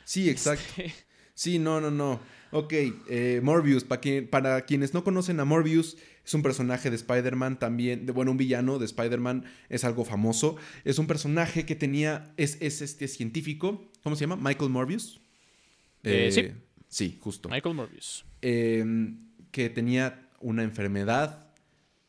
[0.05, 0.64] Sí, exacto.
[1.35, 2.20] Sí, no, no, no.
[2.51, 2.72] Ok,
[3.09, 7.59] eh, Morbius, para, quien- para quienes no conocen a Morbius, es un personaje de Spider-Man
[7.59, 10.57] también, de, bueno, un villano de Spider-Man, es algo famoso.
[10.85, 14.37] Es un personaje que tenía, es, es este científico, ¿cómo se llama?
[14.37, 15.20] Michael Morbius.
[16.03, 16.49] Eh, sí.
[16.89, 17.49] Sí, justo.
[17.49, 18.24] Michael Morbius.
[18.43, 18.85] eh,
[19.51, 21.49] que tenía una enfermedad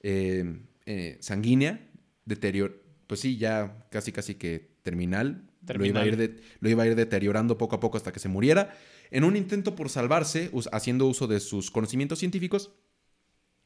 [0.01, 1.87] eh, eh, sanguínea,
[2.25, 5.49] deterior, pues sí, ya casi casi que terminal.
[5.67, 6.35] Lo, iba a ir Terminal.
[6.35, 8.75] de- lo iba a ir deteriorando poco a poco hasta que se muriera.
[9.13, 12.71] En un intento por salvarse, haciendo uso de sus conocimientos científicos,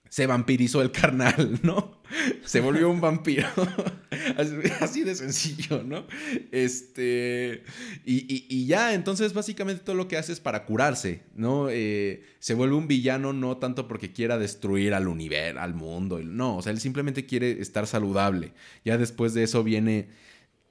[0.10, 2.02] se vampirizó el carnal, ¿no?
[2.46, 3.48] Se volvió un vampiro.
[4.80, 6.06] así, de sencillo, ¿no?
[6.52, 7.64] Este.
[8.06, 11.68] Y, y- y ya, entonces básicamente todo lo que hace es para curarse, ¿no?
[11.70, 16.58] Eh, se vuelve un villano no tanto porque quiera destruir al universo, al mundo, no,
[16.58, 18.54] o sea, él simplemente quiere estar saludable.
[18.86, 20.10] Ya después de eso viene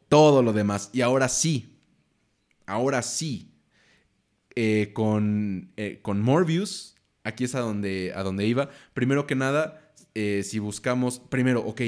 [0.08, 0.90] todo lo demás.
[0.94, 1.78] Y ahora sí,
[2.66, 3.52] ahora sí,
[4.56, 8.70] eh, con, eh, con Morbius, aquí es a donde, a donde iba.
[8.94, 11.82] Primero que nada, eh, si buscamos, primero, ok,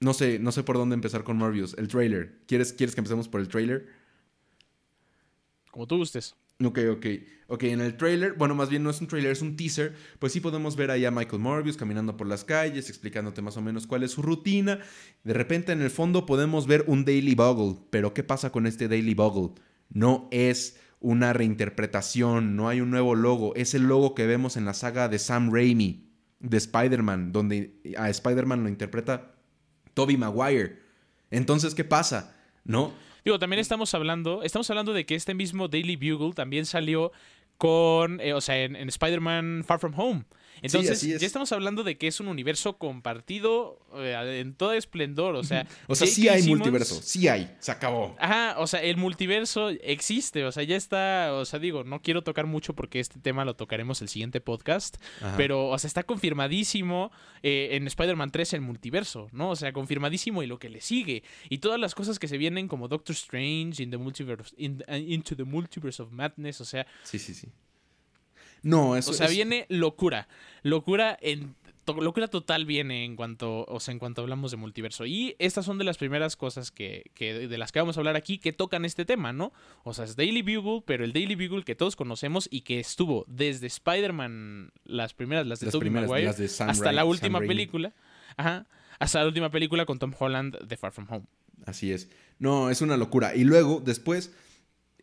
[0.00, 2.38] no sé, no sé por dónde empezar con Morbius, el trailer.
[2.46, 3.88] ¿Quieres, ¿Quieres que empecemos por el trailer?
[5.70, 6.34] Como tú gustes.
[6.64, 7.06] Ok, ok.
[7.48, 9.94] Ok, en el trailer, bueno, más bien no es un trailer, es un teaser.
[10.18, 13.62] Pues sí podemos ver ahí a Michael Morbius caminando por las calles, explicándote más o
[13.62, 14.80] menos cuál es su rutina.
[15.22, 17.78] De repente en el fondo podemos ver un Daily Bugle.
[17.90, 19.54] Pero ¿qué pasa con este Daily Bugle?
[19.90, 23.54] No es una reinterpretación, no hay un nuevo logo.
[23.54, 28.10] Es el logo que vemos en la saga de Sam Raimi, de Spider-Man, donde a
[28.10, 29.34] Spider-Man lo interpreta
[29.94, 30.78] Tobey Maguire.
[31.30, 32.36] Entonces, ¿qué pasa?
[32.64, 32.92] ¿No?
[33.24, 37.12] Digo, también estamos hablando, estamos hablando de que este mismo Daily Bugle también salió
[37.58, 40.24] con, eh, o sea, en, en Spider-Man Far From Home.
[40.62, 45.34] Entonces, ya estamos hablando de que es un universo compartido eh, en todo esplendor.
[45.34, 48.16] O sea, o sea sí hay multiverso, sí hay, se acabó.
[48.18, 52.22] Ajá, o sea, el multiverso existe, o sea, ya está, o sea, digo, no quiero
[52.22, 54.96] tocar mucho porque este tema lo tocaremos el siguiente podcast,
[55.36, 57.10] pero, o sea, está confirmadísimo
[57.42, 59.50] eh, en Spider-Man 3 el multiverso, ¿no?
[59.50, 61.22] O sea, confirmadísimo y lo que le sigue.
[61.48, 65.44] Y todas las cosas que se vienen como Doctor Strange, in the multiverse, Into the
[65.44, 66.86] Multiverse of Madness, o sea...
[67.04, 67.48] Sí, sí, sí.
[68.66, 70.28] No, eso O sea, viene locura.
[70.62, 71.54] Locura en
[71.94, 75.06] locura total viene en cuanto, o sea, en cuanto hablamos de multiverso.
[75.06, 78.16] Y estas son de las primeras cosas que, que, de las que vamos a hablar
[78.16, 79.52] aquí que tocan este tema, ¿no?
[79.84, 83.24] O sea, es Daily Bugle, pero el Daily Bugle que todos conocemos y que estuvo
[83.28, 87.92] desde Spider-Man, las primeras, las de Tobey Maguire, hasta la última película.
[88.36, 88.66] Ajá.
[88.98, 91.26] Hasta la última película con Tom Holland de Far From Home.
[91.66, 92.10] Así es.
[92.40, 93.36] No, es una locura.
[93.36, 94.34] Y luego, después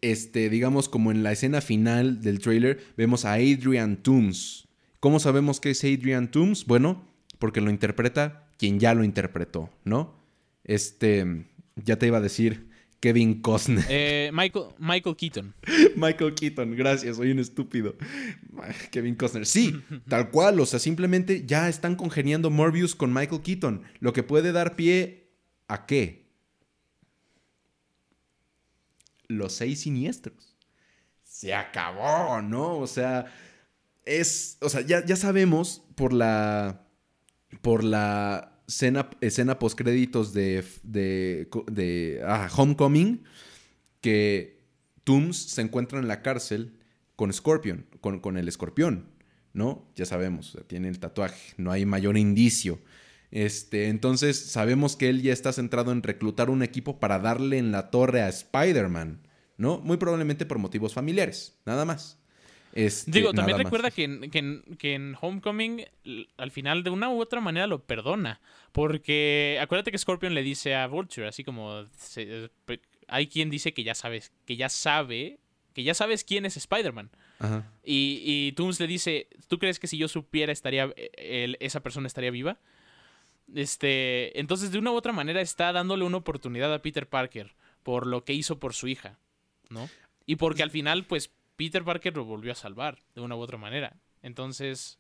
[0.03, 4.67] este, digamos, como en la escena final del trailer, vemos a Adrian Toomes.
[4.99, 6.65] ¿Cómo sabemos que es Adrian Toomes?
[6.65, 7.07] Bueno,
[7.39, 10.13] porque lo interpreta quien ya lo interpretó, ¿no?
[10.65, 11.45] Este,
[11.77, 12.67] ya te iba a decir
[12.99, 13.85] Kevin Costner.
[13.89, 15.53] Eh, Michael, Michael Keaton.
[15.95, 17.95] Michael Keaton, gracias, soy un estúpido.
[18.91, 19.45] Kevin Costner.
[19.45, 19.73] Sí,
[20.09, 24.51] tal cual, o sea, simplemente ya están congeniando Morbius con Michael Keaton, lo que puede
[24.51, 25.29] dar pie
[25.69, 26.22] a qué?
[29.37, 30.55] Los seis siniestros.
[31.23, 32.77] Se acabó, ¿no?
[32.77, 33.25] O sea,
[34.05, 36.87] es, o sea, ya, ya sabemos por la,
[37.61, 43.23] por la escena, escena postcréditos de, de, de ah, Homecoming
[44.01, 44.63] que
[45.03, 46.79] Tooms se encuentra en la cárcel
[47.15, 49.07] con Scorpion, con, con el escorpión,
[49.53, 49.87] ¿no?
[49.95, 52.79] Ya sabemos, tiene el tatuaje, no hay mayor indicio.
[53.31, 57.71] Este, entonces sabemos que él ya está centrado en reclutar un equipo para darle en
[57.71, 59.22] la torre a Spider-Man,
[59.57, 59.79] ¿no?
[59.79, 62.19] Muy probablemente por motivos familiares, nada más.
[62.73, 65.85] Este, Digo, también recuerda que en, Homecoming
[66.37, 68.41] al final de una u otra manera lo perdona.
[68.71, 71.85] Porque acuérdate que Scorpion le dice a Vulture, así como
[73.07, 75.39] hay quien dice que ya sabes, que ya sabe,
[75.73, 77.11] que ya sabes quién es Spider-Man.
[77.83, 82.31] Y, y Tooms le dice, ¿tú crees que si yo supiera estaría, esa persona estaría
[82.31, 82.57] viva?
[83.53, 88.07] Este, entonces, de una u otra manera, está dándole una oportunidad a Peter Parker por
[88.07, 89.19] lo que hizo por su hija,
[89.73, 89.89] ¿no?
[90.25, 93.57] Y porque al final, pues, Peter Parker lo volvió a salvar de una u otra
[93.57, 93.99] manera.
[94.21, 94.99] Entonces.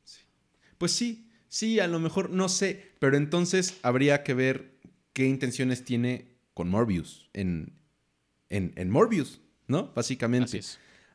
[0.77, 4.79] Pues sí, sí, a lo mejor no sé, pero entonces habría que ver
[5.13, 7.79] qué intenciones tiene con Morbius en,
[8.49, 9.91] en, Morbius, ¿no?
[9.93, 10.59] Básicamente.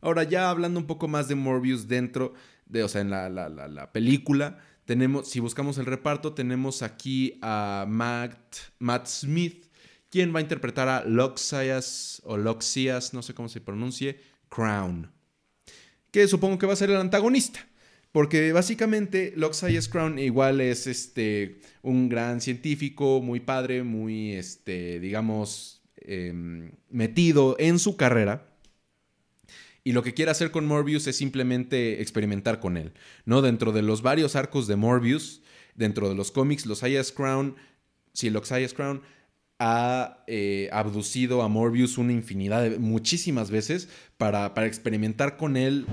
[0.01, 2.35] Ahora, ya hablando un poco más de Morbius dentro
[2.67, 7.39] de, o sea, en la, la, la película, tenemos, si buscamos el reparto, tenemos aquí
[7.43, 9.67] a Matt, Matt Smith,
[10.11, 15.11] quien va a interpretar a Loxias o Loxias, no sé cómo se pronuncie, Crown.
[16.11, 17.67] Que supongo que va a ser el antagonista.
[18.11, 25.83] Porque básicamente Loxias Crown igual es este, un gran científico, muy padre, muy, este, digamos,
[25.97, 28.49] em, metido en su carrera
[29.89, 32.93] y lo que quiere hacer con Morbius es simplemente experimentar con él,
[33.25, 33.41] ¿no?
[33.41, 35.41] Dentro de los varios arcos de Morbius,
[35.77, 36.83] dentro de los cómics, los
[37.13, 37.57] Crown,
[38.13, 39.01] sí, los Hayas Crown
[39.59, 45.87] ha eh, abducido a Morbius una infinidad de, muchísimas veces para, para experimentar con él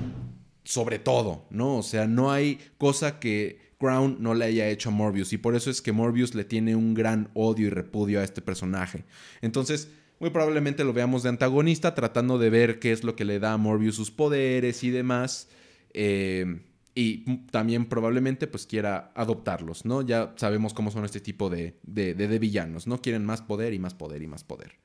[0.63, 1.77] sobre todo, ¿no?
[1.77, 5.55] O sea, no hay cosa que Crown no le haya hecho a Morbius y por
[5.55, 9.05] eso es que Morbius le tiene un gran odio y repudio a este personaje.
[9.41, 9.89] Entonces,
[10.19, 13.53] muy probablemente lo veamos de antagonista, tratando de ver qué es lo que le da
[13.53, 15.49] a Morbius sus poderes y demás.
[15.93, 16.61] Eh,
[16.95, 20.01] y también probablemente pues quiera adoptarlos, ¿no?
[20.01, 23.01] Ya sabemos cómo son este tipo de, de, villanos, ¿no?
[23.01, 24.79] Quieren más poder y más poder y más poder.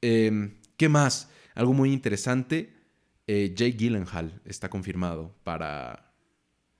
[0.00, 1.30] Em, ¿Qué más?
[1.54, 2.72] Algo muy interesante.
[3.26, 6.14] Eh, Jake Gyllenhaal está confirmado para,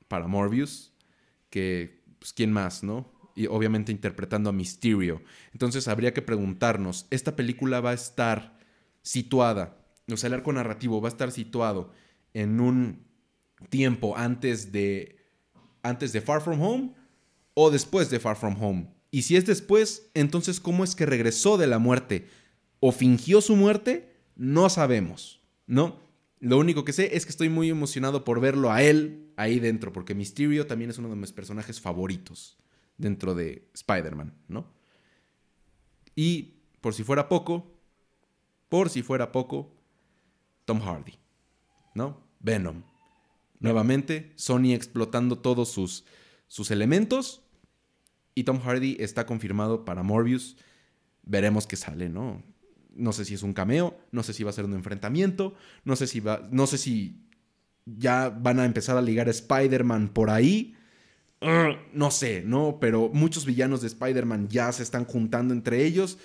[0.09, 0.95] para Morbius.
[1.51, 3.19] Que, pues, ¿quién más, no?
[3.35, 5.23] y obviamente interpretando a Mysterio.
[5.53, 8.59] Entonces habría que preguntarnos, ¿esta película va a estar
[9.03, 9.79] situada,
[10.11, 11.93] o sea, el arco narrativo va a estar situado
[12.35, 13.08] en un
[13.69, 15.17] tiempo antes de,
[15.83, 16.95] antes de Far From Home
[17.55, 18.89] o después de Far From Home?
[19.11, 22.29] Y si es después, entonces ¿cómo es que regresó de la muerte?
[22.81, 24.15] ¿O fingió su muerte?
[24.37, 26.01] No sabemos, ¿no?
[26.41, 29.93] Lo único que sé es que estoy muy emocionado por verlo a él ahí dentro,
[29.93, 32.59] porque Mysterio también es uno de mis personajes favoritos
[32.97, 34.73] dentro de Spider-Man, ¿no?
[36.15, 37.73] Y por si fuera poco,
[38.69, 39.73] por si fuera poco,
[40.65, 41.15] Tom Hardy,
[41.95, 42.21] ¿no?
[42.41, 42.83] Venom.
[43.61, 46.05] Nuevamente, Sony explotando todos sus,
[46.47, 47.43] sus elementos
[48.35, 50.57] y Tom Hardy está confirmado para Morbius.
[51.23, 52.43] Veremos qué sale, ¿no?
[52.95, 55.55] No sé si es un cameo, no sé si va a ser un enfrentamiento,
[55.85, 57.23] no sé si va, no sé si
[57.85, 60.77] ya van a empezar a ligar a Spider-Man por ahí,
[61.93, 62.79] no sé, ¿no?
[62.81, 66.19] Pero muchos villanos de Spider-Man ya se están juntando entre ellos.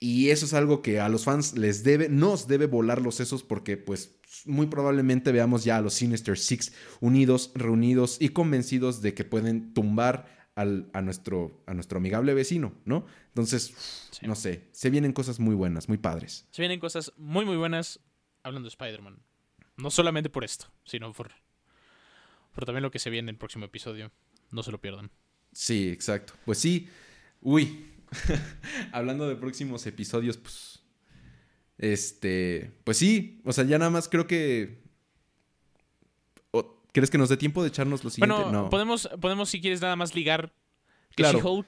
[0.00, 3.42] Y eso es algo que a los fans les debe, nos debe volar los sesos
[3.42, 9.14] porque pues muy probablemente veamos ya a los Sinister Six unidos, reunidos y convencidos de
[9.14, 13.06] que pueden tumbar al, a, nuestro, a nuestro amigable vecino, ¿no?
[13.28, 16.46] Entonces, no sé, se vienen cosas muy buenas, muy padres.
[16.50, 18.00] Se vienen cosas muy, muy buenas
[18.42, 19.18] hablando de Spider-Man.
[19.76, 21.32] No solamente por esto, sino por,
[22.54, 24.12] por también lo que se viene en el próximo episodio.
[24.52, 25.10] No se lo pierdan.
[25.52, 26.34] Sí, exacto.
[26.44, 26.88] Pues sí,
[27.40, 27.93] uy,
[28.92, 30.82] hablando de próximos episodios, pues
[31.78, 34.82] este, pues sí, o sea, ya nada más creo que...
[36.92, 38.36] ¿Crees que nos dé tiempo de echarnos lo siguiente?
[38.36, 38.70] Bueno, no.
[38.70, 40.52] podemos, podemos, si quieres, nada más ligar
[41.16, 41.40] claro.
[41.40, 41.66] She-Hulk.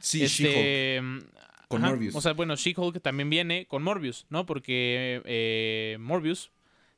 [0.00, 1.32] Sí, este, She-Hulk.
[1.68, 2.16] Con Morbius.
[2.16, 4.46] O sea, bueno, She-Hulk también viene con Morbius, ¿no?
[4.46, 6.50] Porque eh, Morbius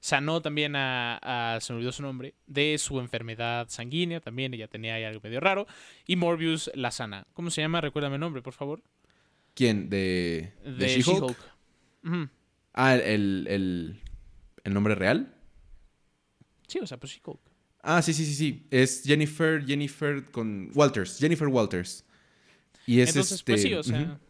[0.07, 1.19] sanó también a,
[1.57, 5.21] a, se me olvidó su nombre, de su enfermedad sanguínea, también ella tenía ahí algo
[5.21, 5.67] medio raro,
[6.07, 7.27] y Morbius la sana.
[7.33, 7.81] ¿Cómo se llama?
[7.81, 8.85] Recuérdame el nombre, por favor.
[9.55, 9.91] ¿Quién?
[9.91, 11.37] ¿De, de, She-Hulk?
[12.73, 14.01] Ah, el, el,
[14.63, 15.35] el, nombre real.
[16.69, 17.41] Sí, o sea, pues She-Hulk.
[17.83, 18.67] Ah, sí, sí, sí, sí.
[18.71, 22.05] Es Jennifer, Jennifer con Walters, Jennifer Walters.
[22.87, 23.53] Y es Entonces, este...
[23.53, 24.21] pues sí, o sea...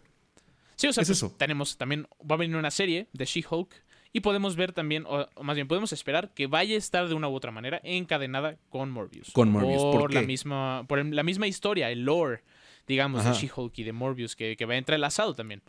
[0.76, 4.56] Sí, o sea, pues tenemos también, va a venir una serie de She-Hulk y podemos
[4.56, 7.50] ver también, o, más bien podemos esperar que vaya a estar de una u otra
[7.50, 9.30] manera encadenada con Morbius.
[9.32, 12.42] Con Morbius, por, la misma, por la misma historia, el lore,
[12.86, 15.62] digamos, de She-Hulk y de Morbius que, que va entrelazado también.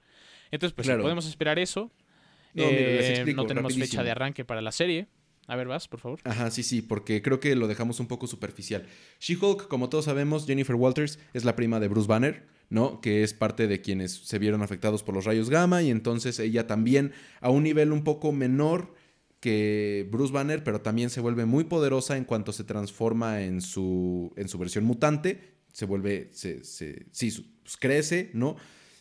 [0.52, 1.92] Entonces, pues podemos esperar eso.
[2.54, 5.08] No, eh, no tenemos fecha de arranque para la serie.
[5.48, 6.20] A ver, vas, por favor.
[6.26, 8.86] Ajá, sí, sí, porque creo que lo dejamos un poco superficial.
[9.20, 13.02] She-Hulk, como todos sabemos, Jennifer Walters es la prima de Bruce Banner, ¿no?
[13.02, 16.68] Que es parte de quienes se vieron afectados por los rayos gamma y entonces ella
[16.68, 18.94] también a un nivel un poco menor
[19.40, 24.34] que Bruce Banner, pero también se vuelve muy poderosa en cuanto se transforma en su,
[24.36, 28.58] en su versión mutante, se vuelve, se, se sí, pues crece, ¿no?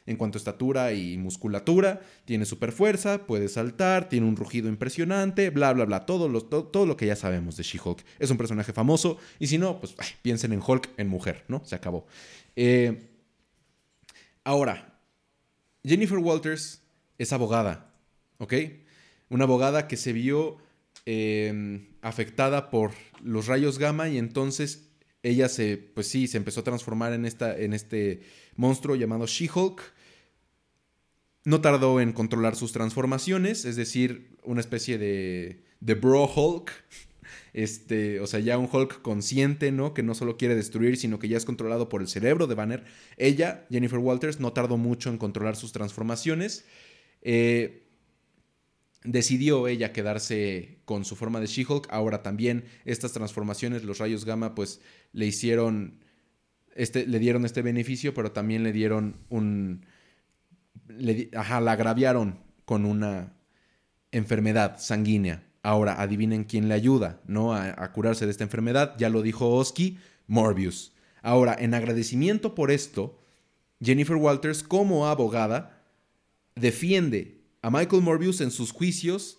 [0.07, 5.51] en cuanto a estatura y musculatura, tiene super fuerza, puede saltar, tiene un rugido impresionante,
[5.51, 8.05] bla, bla, bla, todo lo, todo, lo que ya sabemos de She-Hulk.
[8.19, 11.63] Es un personaje famoso y si no, pues piensen en Hulk en mujer, ¿no?
[11.65, 12.07] Se acabó.
[12.55, 13.16] Eh,
[14.47, 14.99] ahora,
[15.85, 16.83] Jennifer Walters
[17.19, 17.93] es abogada,
[18.39, 18.55] ¿ok?
[19.29, 20.59] Una abogada que se vio
[21.05, 22.93] em, afectada por
[23.23, 24.89] los rayos gamma y entonces
[25.23, 28.23] ella se, pues sí, se empezó a transformar en, esta, en este
[28.55, 29.83] monstruo llamado She-Hulk
[31.45, 36.73] no tardó en controlar sus transformaciones, es decir, una especie de, de bro Hulk.
[37.53, 39.95] Este, o sea, ya un Hulk consciente, ¿no?
[39.95, 42.85] Que no solo quiere destruir, sino que ya es controlado por el cerebro de Banner.
[43.17, 46.67] Ella, Jennifer Walters, no tardó mucho en controlar sus transformaciones.
[47.23, 47.87] Eh,
[49.07, 51.89] decidió ella quedarse con su forma de She-Hulk.
[51.91, 54.81] Ahora también estas transformaciones, los rayos gamma, pues
[55.13, 56.01] le hicieron,
[56.75, 59.87] este, le dieron este beneficio, pero también le dieron un,
[61.35, 63.35] ajá, la agraviaron con una
[64.11, 65.43] enfermedad sanguínea.
[65.67, 67.53] Ahora, adivinen quién le ayuda, ¿no?
[67.53, 68.95] A, curarse de esta enfermedad.
[68.99, 69.99] Ya lo dijo Oski,
[70.29, 70.93] Morbius.
[71.23, 73.19] Ahora, en agradecimiento por esto,
[73.83, 75.83] Jennifer Walters, como abogada,
[76.55, 79.39] defiende a Michael Morbius en sus juicios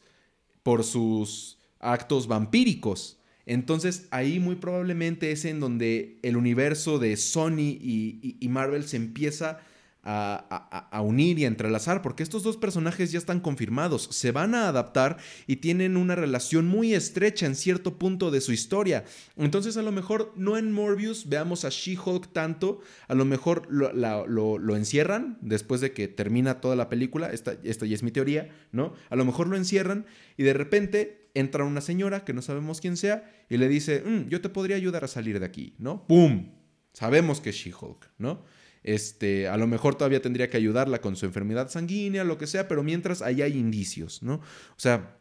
[0.64, 3.22] por sus actos vampíricos.
[3.46, 9.62] Entonces ahí muy probablemente es en donde el universo de Sony y Marvel se empieza
[10.10, 14.70] a, unir y a entrelazar, porque estos dos personajes ya están confirmados, se van a
[14.70, 19.04] adaptar y tienen una relación muy estrecha en cierto punto de su historia.
[19.36, 24.76] Entonces a lo mejor no en Morbius veamos a She-Hulk tanto, a lo mejor lo,
[24.76, 28.94] encierran después de que termina toda la película, esta, ya es mi teoría, ¿no?
[29.10, 30.06] A lo mejor lo encierran
[30.38, 34.30] y de repente entra una señora que no sabemos quién sea y le dice, mm,
[34.30, 36.08] yo te podría ayudar a salir de aquí, ¿no?
[36.08, 36.54] ¡Pum!
[36.94, 38.44] Sabemos que es She-Hulk, ¿no?
[38.88, 42.70] Este, a lo mejor todavía tendría que ayudarla con su enfermedad sanguínea, lo que sea,
[42.70, 44.36] pero mientras ahí hay indicios, ¿no?
[44.36, 45.18] O sea,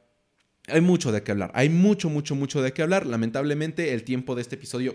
[0.69, 3.07] hay mucho de qué hablar, hay mucho, mucho, mucho de qué hablar.
[3.07, 4.95] Lamentablemente el tiempo de este episodio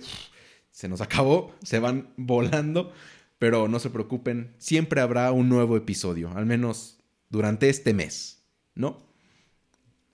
[0.71, 2.93] se nos acabó, se van volando,
[3.39, 6.97] pero no se preocupen, siempre habrá un nuevo episodio, al menos
[7.29, 8.41] durante este mes,
[8.73, 9.05] ¿no?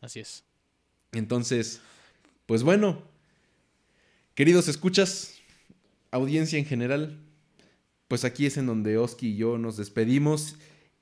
[0.01, 0.45] Así es.
[1.11, 1.79] Entonces,
[2.47, 3.03] pues bueno,
[4.33, 5.35] queridos escuchas,
[6.09, 7.26] audiencia en general,
[8.07, 10.55] pues aquí es en donde Oski y yo nos despedimos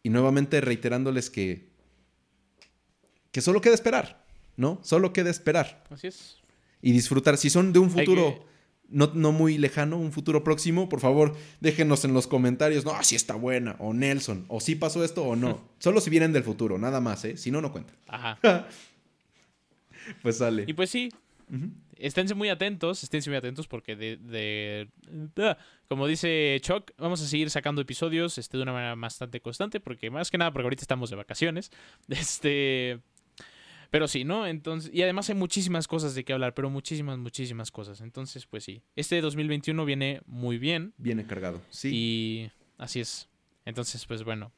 [0.03, 1.73] y nuevamente reiterándoles que
[3.31, 4.25] que solo queda esperar,
[4.55, 4.79] ¿no?
[4.81, 5.83] Solo queda esperar.
[5.89, 6.37] Así es.
[6.81, 7.37] Y disfrutar.
[7.37, 8.45] Si son de un futuro
[8.89, 13.15] no, no, muy lejano, un futuro próximo, por favor, déjenos en los comentarios, no, si
[13.15, 15.61] está buena, o Nelson, o si pasó esto o no.
[15.79, 17.37] Solo si vienen del futuro, nada más, ¿eh?
[17.37, 17.93] Si no, no cuenta.
[18.07, 18.39] Ajá.
[20.21, 20.65] pues sale.
[20.67, 21.09] Y pues sí,
[21.97, 24.87] esténse muy atentos, esténse muy atentos porque de, de,
[25.87, 30.09] como dice Chuck, vamos a seguir sacando episodios este, de una manera bastante constante porque
[30.09, 31.71] más que nada porque ahorita estamos de vacaciones.
[32.09, 32.99] Este,
[33.91, 34.47] pero sí, ¿no?
[34.47, 38.01] Entonces, y además hay muchísimas cosas de qué hablar, pero muchísimas, muchísimas cosas.
[38.01, 40.93] Entonces, pues sí, este 2021 viene muy bien.
[40.97, 41.89] Viene cargado, sí.
[41.93, 43.29] Y así es.
[43.65, 44.51] Entonces, pues bueno.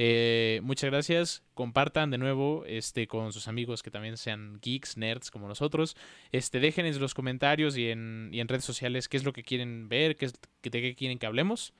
[0.00, 1.42] Eh, muchas gracias.
[1.54, 5.96] Compartan de nuevo este, con sus amigos que también sean geeks, nerds como nosotros.
[6.30, 9.42] Este, dejen en los comentarios y en, y en redes sociales qué es lo que
[9.42, 11.74] quieren ver, qué es, de qué quieren que hablemos.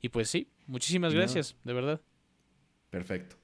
[0.00, 2.00] Y pues sí, muchísimas gracias, de verdad.
[2.88, 3.39] Perfecto.